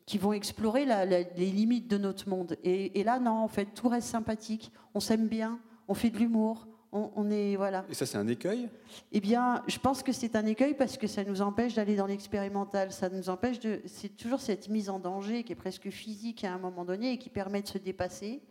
qui, 0.06 0.18
vont 0.18 0.34
explorer 0.34 0.86
les 0.86 1.52
limites 1.52 1.88
de 1.88 1.98
notre 1.98 2.30
monde. 2.30 2.58
Et, 2.64 3.00
et 3.00 3.04
là, 3.04 3.20
non, 3.20 3.32
en 3.32 3.48
fait, 3.48 3.66
tout 3.74 3.90
reste 3.90 4.08
sympathique, 4.08 4.72
on 4.94 5.00
s'aime 5.00 5.28
bien, 5.28 5.60
on 5.88 5.94
fait 5.94 6.10
de 6.10 6.18
l'humour, 6.18 6.68
on, 6.92 7.30
est 7.30 7.56
voilà. 7.58 7.86
Et 7.90 7.94
ça, 7.94 8.06
c'est 8.06 8.18
un 8.18 8.28
écueil? 8.28 8.70
Eh 9.12 9.20
bien, 9.20 9.64
je 9.68 9.78
pense 9.78 10.02
que 10.02 10.14
c'est 10.14 10.36
un 10.36 10.46
écueil 10.46 10.76
parce 10.76 10.98
que 10.98 11.08
ça 11.08 11.26
nous 11.26 11.42
empêche 11.42 11.74
d'aller 11.74 11.98
dans 11.98 12.06
l'expérimental. 12.06 12.92
Ça 12.94 13.10
nous 13.10 13.30
empêche 13.30 13.60
de. 13.60 13.82
C'est 13.86 14.16
toujours 14.16 14.40
cette 14.40 14.70
mise 14.70 14.90
en 14.90 15.00
danger 15.00 15.44
qui 15.44 15.52
est 15.52 15.58
presque 15.58 15.90
physique 15.90 16.46
à 16.46 16.54
un 16.54 16.58
moment 16.58 16.86
donné 16.86 17.14
et 17.14 17.18
qui 17.18 17.30
permet 17.30 17.62
de 17.62 17.68
se 17.68 17.78
dépasser. 17.78 18.42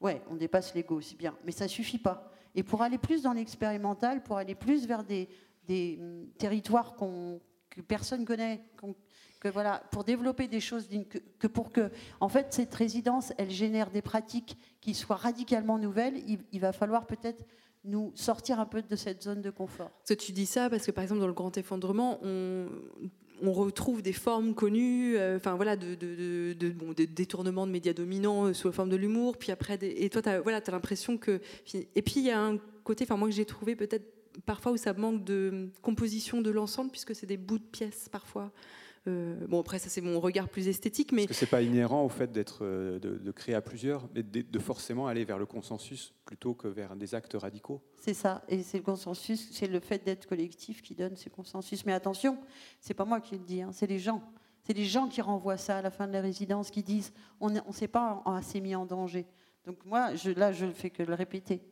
Ouais, 0.00 0.22
on 0.30 0.36
dépasse 0.36 0.74
l'ego, 0.76 1.00
c'est 1.00 1.18
bien, 1.18 1.34
mais 1.44 1.50
ça 1.50 1.66
suffit 1.66 1.98
pas. 1.98 2.30
Et 2.54 2.62
pour 2.62 2.82
aller 2.82 2.98
plus 2.98 3.22
dans 3.22 3.32
l'expérimental, 3.32 4.22
pour 4.22 4.36
aller 4.36 4.54
plus 4.54 4.86
vers 4.86 5.02
des, 5.02 5.28
des 5.66 5.98
hum, 6.00 6.28
territoires 6.38 6.94
qu'on 6.94 7.40
que 7.68 7.80
personne 7.80 8.24
connaît, 8.24 8.62
que 9.40 9.48
voilà, 9.48 9.82
pour 9.90 10.04
développer 10.04 10.48
des 10.48 10.60
choses, 10.60 10.88
que, 10.88 11.18
que, 11.38 11.46
pour 11.46 11.70
que, 11.70 11.90
en 12.20 12.28
fait, 12.28 12.48
cette 12.50 12.74
résidence, 12.74 13.32
elle 13.38 13.50
génère 13.50 13.90
des 13.90 14.02
pratiques 14.02 14.56
qui 14.80 14.94
soient 14.94 15.16
radicalement 15.16 15.78
nouvelles, 15.78 16.20
il 16.52 16.60
va 16.60 16.72
falloir 16.72 17.06
peut-être 17.06 17.44
nous 17.84 18.12
sortir 18.14 18.60
un 18.60 18.66
peu 18.66 18.82
de 18.82 18.96
cette 18.96 19.22
zone 19.22 19.40
de 19.40 19.50
confort. 19.50 19.90
tu 20.04 20.32
dis 20.32 20.46
ça 20.46 20.68
parce 20.70 20.84
que 20.84 20.90
par 20.90 21.02
exemple 21.02 21.20
dans 21.20 21.26
le 21.26 21.32
grand 21.32 21.56
effondrement, 21.56 22.20
on, 22.22 23.52
retrouve 23.52 24.02
des 24.02 24.12
formes 24.12 24.54
connues, 24.54 25.16
euh, 25.16 25.36
enfin 25.36 25.54
voilà, 25.54 25.76
de, 25.76 25.94
de, 25.94 26.52
de, 26.54 27.66
médias 27.66 27.92
dominants 27.92 28.46
euh, 28.46 28.52
sous 28.52 28.66
la 28.66 28.72
forme 28.72 28.90
de 28.90 28.96
l'humour. 28.96 29.38
Puis 29.38 29.52
après, 29.52 29.78
et 29.80 30.10
toi, 30.10 30.22
as, 30.26 30.40
voilà, 30.40 30.60
as 30.64 30.70
l'impression 30.70 31.16
que. 31.16 31.40
Et 31.74 32.02
puis 32.02 32.14
il 32.16 32.24
y 32.24 32.30
a 32.30 32.40
un 32.40 32.58
côté, 32.82 33.04
enfin 33.04 33.16
moi 33.16 33.28
que 33.28 33.34
j'ai 33.34 33.44
trouvé 33.44 33.76
peut-être 33.76 34.06
parfois 34.44 34.72
où 34.72 34.76
ça 34.76 34.92
manque 34.92 35.24
de 35.24 35.68
composition 35.82 36.40
de 36.42 36.50
l'ensemble 36.50 36.90
puisque 36.90 37.14
c'est 37.14 37.26
des 37.26 37.36
bouts 37.36 37.58
de 37.58 37.64
pièces 37.64 38.08
parfois. 38.10 38.52
Euh, 39.06 39.46
bon, 39.46 39.60
après, 39.60 39.78
ça, 39.78 39.88
c'est 39.88 40.00
mon 40.00 40.20
regard 40.20 40.48
plus 40.48 40.68
esthétique. 40.68 41.12
Mais... 41.12 41.26
Parce 41.26 41.28
que 41.28 41.34
ce 41.34 41.44
n'est 41.44 41.50
pas 41.50 41.62
inhérent 41.62 42.04
au 42.04 42.08
fait 42.08 42.30
d'être, 42.32 42.60
euh, 42.62 42.98
de, 42.98 43.30
créer 43.30 43.54
à 43.54 43.60
plusieurs, 43.60 44.08
mais 44.14 44.22
de, 44.22 44.58
forcément 44.58 45.06
aller 45.06 45.24
vers 45.24 45.38
le 45.38 45.46
consensus 45.46 46.14
plutôt 46.24 46.54
que 46.54 46.68
vers 46.68 46.96
des 46.96 47.14
actes 47.14 47.34
radicaux. 47.34 47.80
C'est 48.00 48.14
ça. 48.14 48.42
Et 48.48 48.62
c'est 48.62 48.78
le 48.78 48.84
consensus, 48.84 49.48
c'est 49.52 49.68
le 49.68 49.80
fait 49.80 50.04
d'être 50.04 50.26
collectif 50.26 50.82
qui 50.82 50.94
donne 50.94 51.16
ce 51.16 51.28
consensus. 51.28 51.84
Mais 51.86 51.92
attention, 51.92 52.38
c'est 52.80 52.94
pas 52.94 53.04
moi 53.04 53.20
qui 53.20 53.36
le 53.36 53.44
dis, 53.44 53.62
hein, 53.62 53.70
c'est 53.72 53.86
les 53.86 53.98
gens. 53.98 54.22
C'est 54.64 54.74
les 54.74 54.84
gens 54.84 55.08
qui 55.08 55.22
renvoient 55.22 55.56
ça 55.56 55.78
à 55.78 55.82
la 55.82 55.90
fin 55.90 56.06
de 56.06 56.12
la 56.12 56.20
résidence, 56.20 56.70
qui 56.70 56.82
disent 56.82 57.12
on 57.40 57.48
ne 57.48 57.60
s'est 57.72 57.88
pas 57.88 58.22
assez 58.26 58.60
mis 58.60 58.74
en 58.74 58.84
danger. 58.84 59.26
Donc 59.64 59.84
moi, 59.84 60.14
je, 60.14 60.30
là, 60.30 60.52
je 60.52 60.66
ne 60.66 60.72
fais 60.72 60.90
que 60.90 61.02
le 61.02 61.14
répéter. 61.14 61.62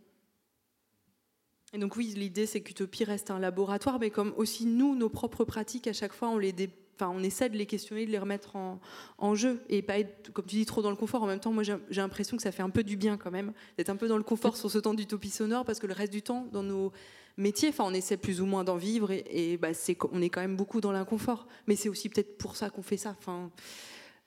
Et 1.72 1.78
donc 1.78 1.96
oui, 1.96 2.14
l'idée 2.16 2.46
c'est 2.46 2.62
qu'Utopie 2.62 3.04
reste 3.04 3.30
un 3.30 3.38
laboratoire, 3.38 3.98
mais 3.98 4.10
comme 4.10 4.32
aussi 4.36 4.66
nous, 4.66 4.94
nos 4.94 5.08
propres 5.08 5.44
pratiques, 5.44 5.86
à 5.88 5.92
chaque 5.92 6.12
fois, 6.12 6.28
on 6.28 6.38
les 6.38 6.52
dé 6.52 6.70
enfin, 6.96 7.12
on 7.14 7.22
essaie 7.22 7.48
de 7.48 7.56
les 7.56 7.66
questionner, 7.66 8.06
de 8.06 8.10
les 8.10 8.18
remettre 8.18 8.56
en, 8.56 9.34
jeu 9.34 9.62
et 9.68 9.82
pas 9.82 9.98
être, 9.98 10.32
comme 10.32 10.46
tu 10.46 10.56
dis, 10.56 10.66
trop 10.66 10.82
dans 10.82 10.90
le 10.90 10.96
confort. 10.96 11.22
En 11.22 11.26
même 11.26 11.40
temps, 11.40 11.52
moi, 11.52 11.62
j'ai 11.62 11.78
l'impression 11.90 12.36
que 12.36 12.42
ça 12.42 12.52
fait 12.52 12.62
un 12.62 12.70
peu 12.70 12.82
du 12.82 12.96
bien 12.96 13.16
quand 13.16 13.30
même 13.30 13.52
d'être 13.76 13.90
un 13.90 13.96
peu 13.96 14.08
dans 14.08 14.16
le 14.16 14.22
confort 14.22 14.56
sur 14.56 14.70
ce 14.70 14.78
temps 14.78 14.94
d'utopie 14.94 15.30
sonore 15.30 15.64
parce 15.64 15.78
que 15.78 15.86
le 15.86 15.94
reste 15.94 16.12
du 16.12 16.22
temps, 16.22 16.46
dans 16.52 16.62
nos 16.62 16.92
métiers, 17.36 17.68
enfin, 17.68 17.84
on 17.86 17.94
essaie 17.94 18.16
plus 18.16 18.40
ou 18.40 18.46
moins 18.46 18.64
d'en 18.64 18.76
vivre 18.76 19.10
et, 19.12 19.56
bah, 19.56 19.68
on 20.12 20.22
est 20.22 20.30
quand 20.30 20.40
même 20.40 20.56
beaucoup 20.56 20.80
dans 20.80 20.92
l'inconfort. 20.92 21.46
Mais 21.66 21.76
c'est 21.76 21.88
aussi 21.88 22.08
peut-être 22.08 22.38
pour 22.38 22.56
ça 22.56 22.70
qu'on 22.70 22.82
fait 22.82 22.96
ça. 22.96 23.14
Enfin, 23.18 23.50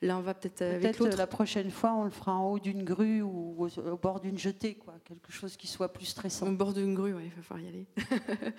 L'un 0.01 0.21
va 0.21 0.33
peut-être 0.33 0.61
avec 0.61 0.97
l'autre. 0.97 1.17
la 1.17 1.27
prochaine 1.27 1.71
fois, 1.71 1.93
on 1.93 2.05
le 2.05 2.09
fera 2.09 2.33
en 2.33 2.51
haut 2.51 2.59
d'une 2.59 2.83
grue 2.83 3.21
ou 3.21 3.65
au, 3.65 3.97
bord 3.97 4.21
d'une 4.21 4.37
jetée, 4.37 4.75
quoi. 4.75 4.95
Quelque 5.03 5.31
chose 5.31 5.57
qui 5.57 5.67
soit 5.67 5.91
plus 5.91 6.05
stressant. 6.05 6.47
Au 6.47 6.51
bord 6.53 6.73
d'une 6.73 6.95
grue, 6.95 7.09
il 7.21 7.29
va 7.29 7.41
falloir 7.41 7.65
y 7.65 7.67
aller. 7.67 7.85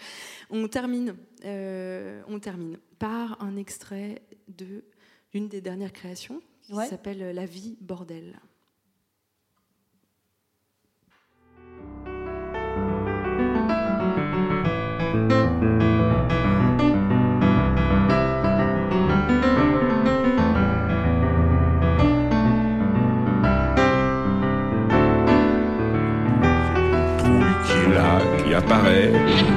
on 0.51 0.69
termine, 0.69 1.17
euh, 1.45 2.23
on 2.29 2.39
termine 2.39 2.79
par 2.99 3.43
un 3.43 3.57
extrait 3.57 4.23
de 4.49 4.85
d'une 5.33 5.49
des 5.49 5.61
dernières 5.61 5.93
créations 5.93 6.43
qui 6.63 6.75
s'appelle 6.75 7.35
La 7.35 7.47
vie 7.47 7.77
bordel. 7.81 8.41
Apparaît 28.61 29.11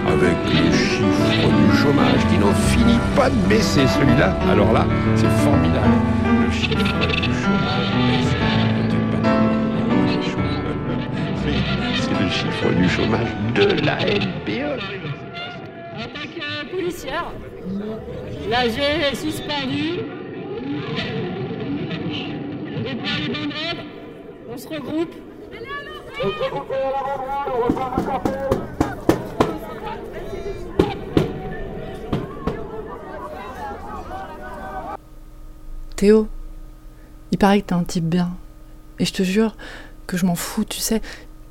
avec 0.07 0.37
le 0.47 0.71
chiffre 0.71 1.47
du 1.59 1.77
chômage 1.77 2.23
qui 2.29 2.37
n'en 2.37 2.53
finit 2.53 2.99
pas 3.15 3.29
de 3.29 3.35
baisser. 3.47 3.85
Celui-là, 3.87 4.35
alors 4.49 4.71
là, 4.73 4.85
c'est 5.15 5.29
formidable. 5.45 5.95
Le 6.45 6.51
chiffre 6.51 7.07
du 7.07 7.33
chômage 7.41 7.89
baisse. 8.07 8.33
C'est 12.01 12.17
le 12.23 12.29
chiffre 12.29 12.69
du 12.75 12.89
chômage 12.89 13.31
de 13.55 13.85
la 13.85 13.97
NPE. 13.99 14.79
Attaque 15.97 16.37
policière. 16.71 17.27
L'AG 18.49 18.77
est 19.11 19.15
suspendu. 19.15 19.99
On 22.75 22.81
déploie 22.81 23.17
les 23.19 23.29
banderoles. 23.33 23.83
On 24.51 24.57
se 24.57 24.67
regroupe. 24.67 25.13
Théo, 35.95 36.27
il 37.31 37.37
paraît 37.37 37.61
que 37.61 37.67
t'es 37.67 37.73
un 37.73 37.83
type 37.83 38.05
bien. 38.05 38.31
Et 38.99 39.05
je 39.05 39.13
te 39.13 39.23
jure 39.23 39.55
que 40.05 40.17
je 40.17 40.25
m'en 40.25 40.35
fous, 40.35 40.65
tu 40.65 40.79
sais. 40.79 41.01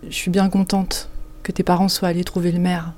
Je 0.03 0.15
suis 0.15 0.31
bien 0.31 0.49
contente 0.49 1.09
que 1.43 1.53
tes 1.53 1.63
parents 1.63 1.89
soient 1.89 2.09
allés 2.09 2.25
trouver 2.25 2.53
le 2.53 2.59
maire. 2.59 2.93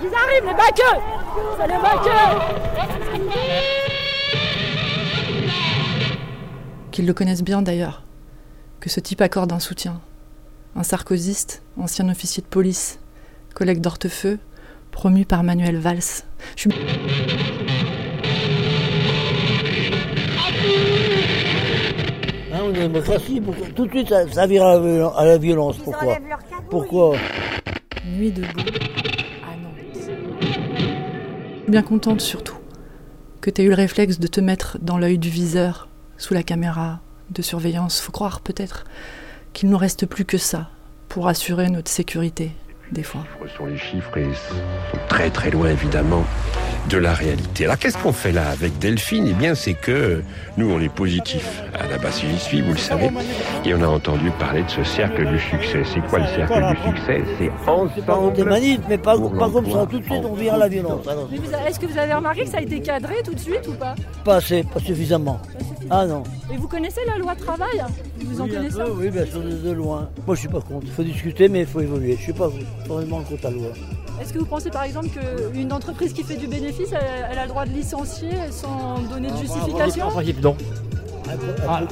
Ils 0.00 0.14
arrivent, 0.14 0.46
les 0.46 0.54
baqueux 0.54 1.00
C'est 1.58 1.66
les 1.66 1.74
baqueux 1.74 2.10
Qu'ils 6.90 7.06
le 7.06 7.14
connaissent 7.14 7.44
bien 7.44 7.62
d'ailleurs. 7.62 8.02
Que 8.80 8.88
ce 8.90 9.00
type 9.00 9.20
accorde 9.20 9.52
un 9.52 9.60
soutien. 9.60 10.00
Un 10.74 10.82
sarkoziste, 10.82 11.62
ancien 11.76 12.08
officier 12.08 12.42
de 12.42 12.48
police, 12.48 12.98
collègue 13.54 13.80
d'Hortefeux, 13.80 14.38
promu 14.90 15.24
par 15.24 15.42
Manuel 15.42 15.78
Valls. 15.78 16.24
Je 16.56 16.60
suis... 16.60 16.70
en 22.62 22.70
démocratie, 22.70 23.40
pourquoi 23.40 23.66
tout 23.68 23.86
de 23.86 23.90
suite 23.90 24.08
ça, 24.08 24.30
ça 24.30 24.46
vire 24.46 24.64
à, 24.64 25.24
la 25.24 25.38
violence. 25.38 25.78
Pourquoi 25.78 26.16
Pourquoi 26.70 27.16
Nuit 28.06 28.32
debout 28.32 28.46
à 29.42 29.56
Nantes. 29.56 29.74
Je 29.94 30.00
suis 31.62 31.70
bien 31.70 31.82
contente 31.82 32.20
surtout 32.20 32.56
que 33.40 33.50
tu 33.50 33.60
aies 33.60 33.64
eu 33.64 33.68
le 33.68 33.74
réflexe 33.74 34.20
de 34.20 34.26
te 34.26 34.40
mettre 34.40 34.78
dans 34.80 34.98
l'œil 34.98 35.18
du 35.18 35.28
viseur, 35.28 35.88
sous 36.16 36.34
la 36.34 36.42
caméra 36.42 37.00
de 37.30 37.42
surveillance. 37.42 38.00
Faut 38.00 38.12
croire 38.12 38.40
peut-être 38.40 38.84
qu'il 39.52 39.70
nous 39.70 39.78
reste 39.78 40.06
plus 40.06 40.24
que 40.24 40.38
ça 40.38 40.70
pour 41.08 41.28
assurer 41.28 41.68
notre 41.68 41.90
sécurité 41.90 42.52
des 42.92 43.02
fois. 43.02 43.24
Les 43.42 43.48
chiffres 43.48 43.56
sont 43.58 43.66
les 43.66 43.78
chiffres 43.78 44.18
et 44.18 44.24
sont 44.34 44.98
très 45.08 45.30
très 45.30 45.50
loin 45.50 45.70
évidemment 45.70 46.24
de 46.88 46.98
la 46.98 47.14
réalité. 47.14 47.64
Alors 47.64 47.78
qu'est-ce 47.78 47.96
qu'on 47.98 48.12
fait 48.12 48.32
là 48.32 48.48
avec 48.50 48.78
Delphine? 48.78 49.26
Eh 49.30 49.34
bien 49.34 49.54
c'est 49.54 49.74
que 49.74 50.22
nous 50.56 50.70
on 50.70 50.80
est 50.80 50.92
positif 50.92 51.62
à 51.74 51.86
la 51.86 51.98
base 51.98 52.20
j'y 52.20 52.38
suis, 52.38 52.60
vous 52.60 52.72
le 52.72 52.78
savez, 52.78 53.10
et 53.64 53.74
on 53.74 53.82
a 53.82 53.86
entendu 53.86 54.30
parler 54.38 54.62
de 54.64 54.70
ce 54.70 54.84
cercle 54.84 55.26
du 55.26 55.38
succès. 55.38 55.82
C'est 55.84 56.00
quoi 56.08 56.18
le 56.18 56.26
cercle 56.26 56.60
du 56.74 56.96
succès? 56.98 57.22
C'est 57.38 57.50
ensemble. 57.68 58.32
Des 58.34 58.44
manifs, 58.44 58.80
mais 58.88 58.98
pas, 58.98 59.16
pas 59.18 59.48
comme 59.50 59.70
ça, 59.70 59.86
tout 59.86 59.98
de 59.98 60.04
suite 60.04 60.24
on 60.24 60.34
vire 60.34 60.54
à 60.54 60.58
la 60.58 60.68
violence. 60.68 61.06
Alors, 61.08 61.28
Mais 61.30 61.38
vous 61.38 61.54
a- 61.54 61.68
Est-ce 61.68 61.80
que 61.80 61.86
vous 61.86 61.98
avez 61.98 62.12
remarqué 62.14 62.42
que 62.44 62.48
ça 62.50 62.58
a 62.58 62.62
été 62.62 62.80
cadré 62.80 63.14
tout 63.24 63.34
de 63.34 63.38
suite 63.40 63.66
ou 63.68 63.72
pas? 63.72 63.94
Pas 64.24 64.36
assez, 64.36 64.62
pas 64.64 64.80
suffisamment. 64.80 65.40
Ah 65.90 66.06
non. 66.06 66.22
Et 66.52 66.56
vous 66.56 66.68
connaissez 66.68 67.00
la 67.06 67.18
loi 67.18 67.34
travail? 67.34 67.82
Vous 68.24 68.40
en 68.40 68.44
Oui, 68.44 68.50
connaissez 68.52 68.76
peu, 68.76 68.90
oui, 68.92 69.10
bien 69.10 69.26
sûr, 69.26 69.40
de, 69.42 69.50
de 69.50 69.70
loin. 69.72 70.08
Moi, 70.26 70.34
je 70.36 70.40
suis 70.40 70.48
pas 70.48 70.60
contre. 70.60 70.86
Il 70.86 70.92
faut 70.92 71.02
discuter, 71.02 71.48
mais 71.48 71.60
il 71.60 71.66
faut 71.66 71.80
évoluer. 71.80 72.16
Je 72.16 72.22
suis 72.22 72.32
pas 72.32 72.48
loi. 72.88 73.72
Est-ce 74.20 74.32
que 74.32 74.38
vous 74.38 74.44
pensez 74.46 74.70
par 74.70 74.84
exemple 74.84 75.08
qu'une 75.52 75.72
entreprise 75.72 76.12
qui 76.12 76.22
fait 76.22 76.36
du 76.36 76.46
bénéfice, 76.46 76.92
elle, 76.92 77.26
elle 77.30 77.38
a 77.38 77.42
le 77.42 77.48
droit 77.48 77.64
de 77.64 77.72
licencier 77.72 78.30
sans 78.50 79.00
donner 79.10 79.30
de 79.30 79.36
justification 79.36 80.06
En 80.06 80.10
principe, 80.10 80.42
non. 80.42 80.56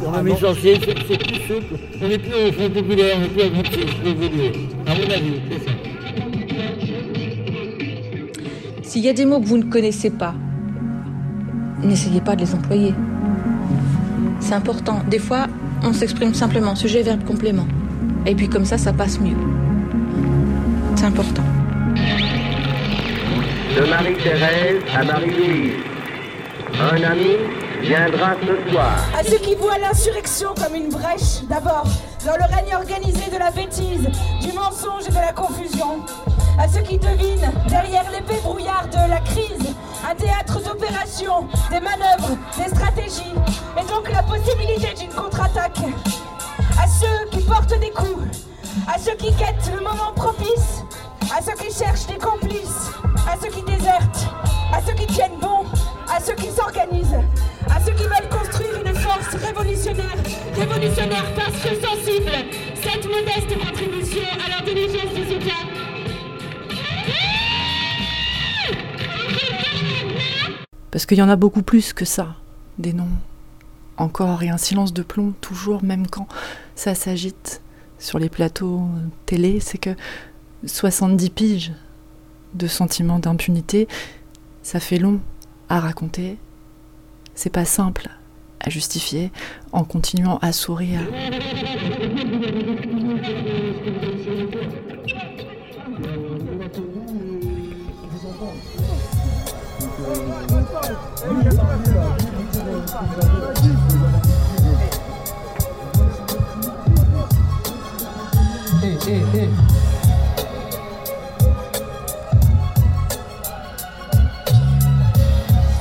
on 0.06 0.12
a 0.12 0.22
mis 0.22 0.32
licencié, 0.32 0.78
c'est 0.80 0.94
c'est 1.08 1.18
plus 1.18 1.40
souple. 1.46 1.74
On 2.02 2.08
n'est 2.08 2.18
plus 2.18 2.32
au 2.32 2.52
Front 2.52 2.70
populaire, 2.70 3.16
on 3.16 3.20
n'est 3.20 3.28
plus 3.28 3.82
à 3.82 4.08
évoluer. 4.08 4.52
À 4.86 4.94
mon 4.94 5.10
avis, 5.10 5.40
c'est 5.50 5.64
ça. 5.64 5.72
S'il 8.82 9.04
y 9.04 9.08
a 9.08 9.12
des 9.12 9.24
mots 9.24 9.40
que 9.40 9.46
vous 9.46 9.58
ne 9.58 9.70
connaissez 9.70 10.10
pas, 10.10 10.34
n'essayez 11.82 12.20
pas 12.20 12.36
de 12.36 12.40
les 12.42 12.54
employer. 12.54 12.94
C'est 14.40 14.54
important. 14.54 15.00
Des 15.08 15.18
fois, 15.18 15.46
on 15.82 15.92
s'exprime 15.92 16.34
simplement, 16.34 16.74
sujet, 16.74 17.02
verbe, 17.02 17.24
complément. 17.24 17.66
Et 18.26 18.34
puis 18.34 18.48
comme 18.48 18.64
ça, 18.64 18.78
ça 18.78 18.92
passe 18.92 19.20
mieux. 19.20 19.36
C'est 21.00 21.06
important. 21.06 21.42
De 23.74 23.88
Marie-Thérèse 23.88 24.82
à 24.94 25.02
Marie-Louise. 25.02 25.72
Un 26.78 27.02
ami 27.02 27.36
viendra 27.80 28.34
ce 28.42 28.70
soir. 28.70 28.92
À 29.18 29.24
ceux 29.24 29.38
qui 29.38 29.54
voient 29.54 29.78
l'insurrection 29.78 30.50
comme 30.62 30.74
une 30.74 30.90
brèche, 30.90 31.42
d'abord, 31.48 31.86
dans 32.26 32.36
le 32.36 32.54
règne 32.54 32.74
organisé 32.76 33.30
de 33.30 33.38
la 33.38 33.50
bêtise, 33.50 34.10
du 34.42 34.52
mensonge 34.52 35.04
et 35.08 35.10
de 35.10 35.14
la 35.14 35.32
confusion. 35.32 36.04
À 36.58 36.68
ceux 36.68 36.82
qui 36.82 36.98
devinent, 36.98 37.50
derrière 37.70 38.04
l'épée 38.12 38.38
brouillard 38.42 38.86
de 38.88 39.08
la 39.08 39.20
crise, 39.20 39.74
un 40.06 40.14
théâtre 40.14 40.62
d'opérations, 40.62 41.48
des 41.70 41.80
manœuvres, 41.80 42.36
des 42.58 42.68
stratégies, 42.68 43.34
et 43.78 43.88
donc 43.90 44.06
la 44.12 44.22
possibilité 44.22 44.92
d'une 45.00 45.14
contre-attaque. 45.14 45.78
À 46.78 46.86
ceux 46.86 47.30
qui 47.30 47.42
portent 47.42 47.80
des 47.80 47.90
coups, 47.90 48.49
à 48.86 48.98
ceux 48.98 49.14
qui 49.16 49.30
guettent 49.32 49.70
le 49.74 49.82
moment 49.82 50.12
propice, 50.14 50.82
à 51.36 51.42
ceux 51.42 51.54
qui 51.54 51.72
cherchent 51.72 52.06
des 52.06 52.18
complices, 52.18 52.90
à 53.28 53.36
ceux 53.40 53.48
qui 53.48 53.62
désertent, 53.62 54.28
à 54.72 54.80
ceux 54.86 54.94
qui 54.94 55.06
tiennent 55.06 55.38
bon, 55.40 55.64
à 56.08 56.20
ceux 56.20 56.34
qui 56.34 56.50
s'organisent, 56.50 57.18
à 57.68 57.80
ceux 57.80 57.92
qui 57.92 58.04
veulent 58.04 58.28
construire 58.30 58.84
une 58.84 58.94
force 58.94 59.34
révolutionnaire, 59.34 60.16
révolutionnaire 60.56 61.24
parce 61.34 61.56
que 61.62 61.74
sensible, 61.80 62.32
cette 62.82 63.06
modeste 63.06 63.58
contribution 63.58 64.22
à 64.44 64.48
l'intelligence 64.50 65.10
sociétale. 65.10 65.70
Parce 70.90 71.06
qu'il 71.06 71.18
y 71.18 71.22
en 71.22 71.28
a 71.28 71.36
beaucoup 71.36 71.62
plus 71.62 71.92
que 71.92 72.04
ça, 72.04 72.34
des 72.78 72.92
noms. 72.92 73.08
Encore 73.96 74.42
et 74.42 74.48
un 74.48 74.56
silence 74.56 74.92
de 74.92 75.02
plomb, 75.02 75.34
toujours, 75.40 75.84
même 75.84 76.06
quand 76.08 76.26
ça 76.74 76.94
s'agite 76.94 77.60
sur 78.00 78.18
les 78.18 78.28
plateaux 78.28 78.82
télé, 79.26 79.60
c'est 79.60 79.78
que 79.78 79.90
70 80.66 81.30
piges 81.30 81.72
de 82.54 82.66
sentiments 82.66 83.20
d'impunité, 83.20 83.86
ça 84.62 84.80
fait 84.80 84.98
long 84.98 85.20
à 85.68 85.78
raconter. 85.78 86.38
C'est 87.34 87.50
pas 87.50 87.64
simple 87.64 88.08
à 88.58 88.70
justifier 88.70 89.30
en 89.72 89.84
continuant 89.84 90.38
à 90.42 90.52
sourire. 90.52 91.00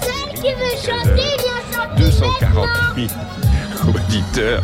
Celle 0.02 0.34
qui 0.34 0.52
veut 0.52 0.78
chanter, 0.82 1.30
vient 1.38 1.62
chanter 1.72 2.02
240 2.02 2.68
000 2.96 3.08
auditeurs 3.88 4.64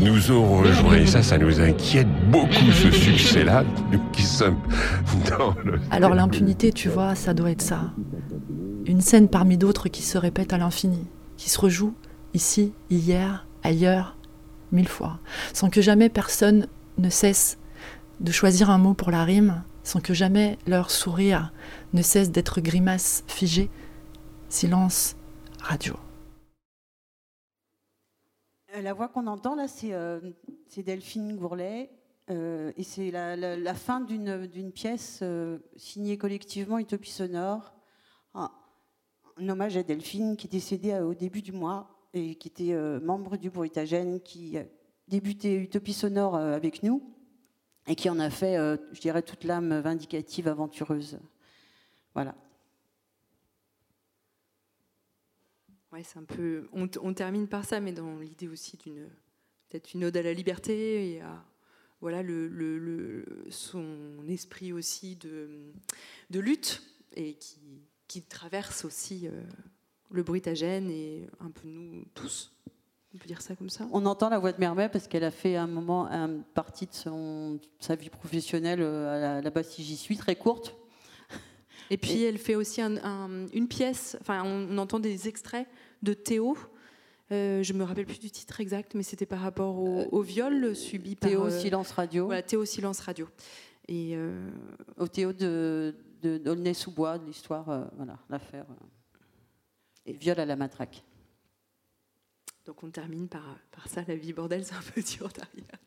nous 0.00 0.30
ont 0.30 0.58
rejoints. 0.58 0.96
Et 0.96 1.06
ça, 1.06 1.22
ça 1.22 1.38
nous 1.38 1.60
inquiète 1.60 2.08
beaucoup, 2.30 2.70
ce 2.72 2.90
succès-là, 2.90 3.64
nous 3.90 4.00
qui 4.12 4.22
sommes 4.22 4.60
dans 5.30 5.54
le... 5.64 5.80
Alors 5.90 6.14
l'impunité, 6.14 6.72
tu 6.72 6.90
vois, 6.90 7.14
ça 7.14 7.32
doit 7.32 7.50
être 7.50 7.62
ça. 7.62 7.92
Une 8.84 9.00
scène 9.00 9.28
parmi 9.28 9.56
d'autres 9.56 9.88
qui 9.88 10.02
se 10.02 10.18
répète 10.18 10.52
à 10.52 10.58
l'infini, 10.58 11.06
qui 11.38 11.48
se 11.48 11.58
rejoue 11.58 11.94
ici, 12.34 12.74
hier, 12.90 13.46
ailleurs, 13.62 14.14
mille 14.72 14.88
fois, 14.88 15.18
sans 15.54 15.70
que 15.70 15.80
jamais 15.80 16.10
personne 16.10 16.66
ne 16.98 17.08
cesse 17.08 17.56
de 18.20 18.32
choisir 18.32 18.70
un 18.70 18.78
mot 18.78 18.94
pour 18.94 19.10
la 19.10 19.24
rime, 19.24 19.62
sans 19.84 20.00
que 20.00 20.12
jamais 20.12 20.58
leur 20.66 20.90
sourire 20.90 21.52
ne 21.92 22.02
cesse 22.02 22.30
d'être 22.30 22.60
grimace 22.60 23.24
figée. 23.26 23.70
Silence, 24.48 25.16
radio. 25.60 25.94
Euh, 28.74 28.82
La 28.82 28.92
voix 28.92 29.08
qu'on 29.08 29.26
entend 29.26 29.54
là, 29.54 29.68
c'est 29.68 29.92
euh, 29.92 30.20
Delphine 30.76 31.36
Gourlet. 31.36 31.90
euh, 32.30 32.72
et 32.76 32.82
c'est 32.82 33.10
la, 33.10 33.74
fin 33.74 34.00
d'une 34.00 34.72
pièce 34.72 35.22
signée 35.76 36.18
collectivement 36.18 36.78
Utopie 36.78 37.10
Sonore. 37.10 37.72
Un, 38.34 38.50
hommage 39.48 39.76
à 39.76 39.84
Delphine 39.84 40.36
qui 40.36 40.48
est 40.48 40.50
décédée 40.50 40.98
au 40.98 41.14
début 41.14 41.42
du 41.42 41.52
mois 41.52 42.08
et 42.12 42.34
qui 42.34 42.48
était 42.48 42.74
membre 43.00 43.36
du 43.36 43.50
Bruitagène, 43.50 44.20
qui 44.20 44.58
a 44.58 44.64
débuté 45.06 45.54
Utopie 45.54 45.92
Sonore 45.92 46.34
avec 46.34 46.82
nous 46.82 47.17
et 47.88 47.94
qui 47.94 48.10
en 48.10 48.18
a 48.18 48.30
fait, 48.30 48.56
euh, 48.56 48.76
je 48.92 49.00
dirais, 49.00 49.22
toute 49.22 49.44
l'âme 49.44 49.80
vindicative, 49.80 50.46
aventureuse. 50.46 51.18
Voilà. 52.14 52.34
On, 56.72 57.14
termine 57.14 57.48
par 57.48 57.64
ça, 57.64 57.80
mais 57.80 57.92
dans 57.92 58.18
l'idée 58.18 58.46
aussi 58.46 58.76
d'une 58.76 59.08
peut-être 59.68 59.94
une 59.94 60.04
ode 60.04 60.16
à 60.16 60.22
la 60.22 60.32
liberté 60.32 61.12
et 61.12 61.20
à 61.22 61.44
voilà 62.00 62.22
son 63.50 64.28
esprit 64.28 64.72
aussi 64.72 65.16
de, 65.16 65.72
lutte 66.30 66.82
et 67.16 67.34
qui, 67.34 67.82
qui 68.06 68.22
traverse 68.22 68.84
aussi 68.84 69.26
euh, 69.26 69.42
le 70.10 70.22
bruitagène 70.22 70.90
et 70.90 71.26
un 71.40 71.50
peu 71.50 71.66
nous 71.66 72.04
tous. 72.14 72.52
On 73.14 73.18
peut 73.18 73.26
dire 73.26 73.40
ça 73.40 73.56
comme 73.56 73.70
ça. 73.70 73.86
On 73.92 74.04
entend 74.06 74.28
la 74.28 74.38
voix 74.38 74.52
de 74.52 74.60
Mermet 74.60 74.88
parce 74.88 75.08
qu'elle 75.08 75.24
a 75.24 75.30
fait 75.30 75.56
un 75.56 75.66
moment, 75.66 76.06
une 76.08 76.42
partie 76.54 76.86
de 76.86 76.92
son, 76.92 77.58
sa 77.80 77.94
vie 77.94 78.10
professionnelle 78.10 78.80
euh, 78.82 79.16
à 79.16 79.18
la, 79.18 79.40
là-bas, 79.40 79.62
si 79.62 79.82
j'y 79.82 79.96
suis, 79.96 80.16
très 80.16 80.36
courte. 80.36 80.76
Et 81.90 81.96
puis 81.96 82.22
elle 82.24 82.36
fait 82.36 82.54
aussi 82.54 82.82
un- 82.82 82.98
un- 83.02 83.46
une 83.54 83.66
pièce, 83.66 84.18
enfin 84.20 84.42
on, 84.44 84.68
on 84.70 84.76
entend 84.78 85.00
des 85.00 85.26
extraits 85.26 85.66
de 86.02 86.12
Théo. 86.12 86.56
Euh, 87.32 87.62
je 87.62 87.72
me 87.72 87.82
rappelle 87.82 88.04
plus 88.04 88.18
du 88.20 88.30
titre 88.30 88.60
exact, 88.60 88.94
mais 88.94 89.02
c'était 89.02 89.24
par 89.26 89.40
rapport 89.40 89.78
au, 89.78 90.04
au 90.12 90.20
viol 90.20 90.76
subi 90.76 91.16
par 91.16 91.30
Théo 91.30 91.46
euh, 91.46 91.50
Silence 91.50 91.92
Radio. 91.92 92.26
Voilà, 92.26 92.42
Théo 92.42 92.64
Silence 92.66 93.00
Radio. 93.00 93.26
Et 93.88 94.12
euh, 94.16 94.50
Au 94.98 95.08
Théo 95.08 95.32
de, 95.32 95.94
de, 96.22 96.36
d'Aulnay-sous-Bois, 96.36 97.16
de 97.16 97.24
l'histoire, 97.24 97.68
euh, 97.70 97.84
voilà, 97.96 98.18
l'affaire. 98.28 98.66
euh, 98.70 98.84
et 100.04 100.12
viol 100.12 100.38
à 100.40 100.44
la 100.46 100.56
matraque. 100.56 101.02
Donc 102.68 102.84
on 102.84 102.90
termine 102.90 103.28
par, 103.28 103.56
par 103.72 103.88
ça, 103.88 104.02
la 104.06 104.14
vie 104.14 104.34
bordel, 104.34 104.62
c'est 104.62 104.74
un 104.74 104.82
peu 104.94 105.00
dur 105.16 105.28
derrière. 105.28 105.78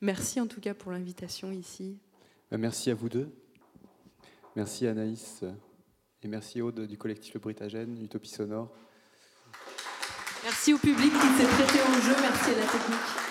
Merci 0.00 0.40
en 0.40 0.46
tout 0.46 0.60
cas 0.60 0.72
pour 0.72 0.90
l'invitation 0.90 1.52
ici. 1.52 1.98
Euh, 2.50 2.56
Merci 2.58 2.90
à 2.90 2.94
vous 2.94 3.10
deux. 3.10 3.30
Merci 4.56 4.86
Anaïs 4.86 5.40
euh, 5.42 5.52
et 6.22 6.28
merci 6.28 6.62
Aude 6.62 6.86
du 6.86 6.96
collectif 6.96 7.34
Le 7.34 7.40
Britagène, 7.40 8.02
Utopie 8.02 8.30
Sonore. 8.30 8.72
Merci 10.44 10.72
au 10.72 10.78
public 10.78 11.12
qui 11.12 11.28
s'est 11.28 11.46
prêté 11.46 11.78
au 11.78 12.00
jeu, 12.00 12.16
merci 12.18 12.50
à 12.50 12.64
la 12.64 12.66
technique. 12.66 13.21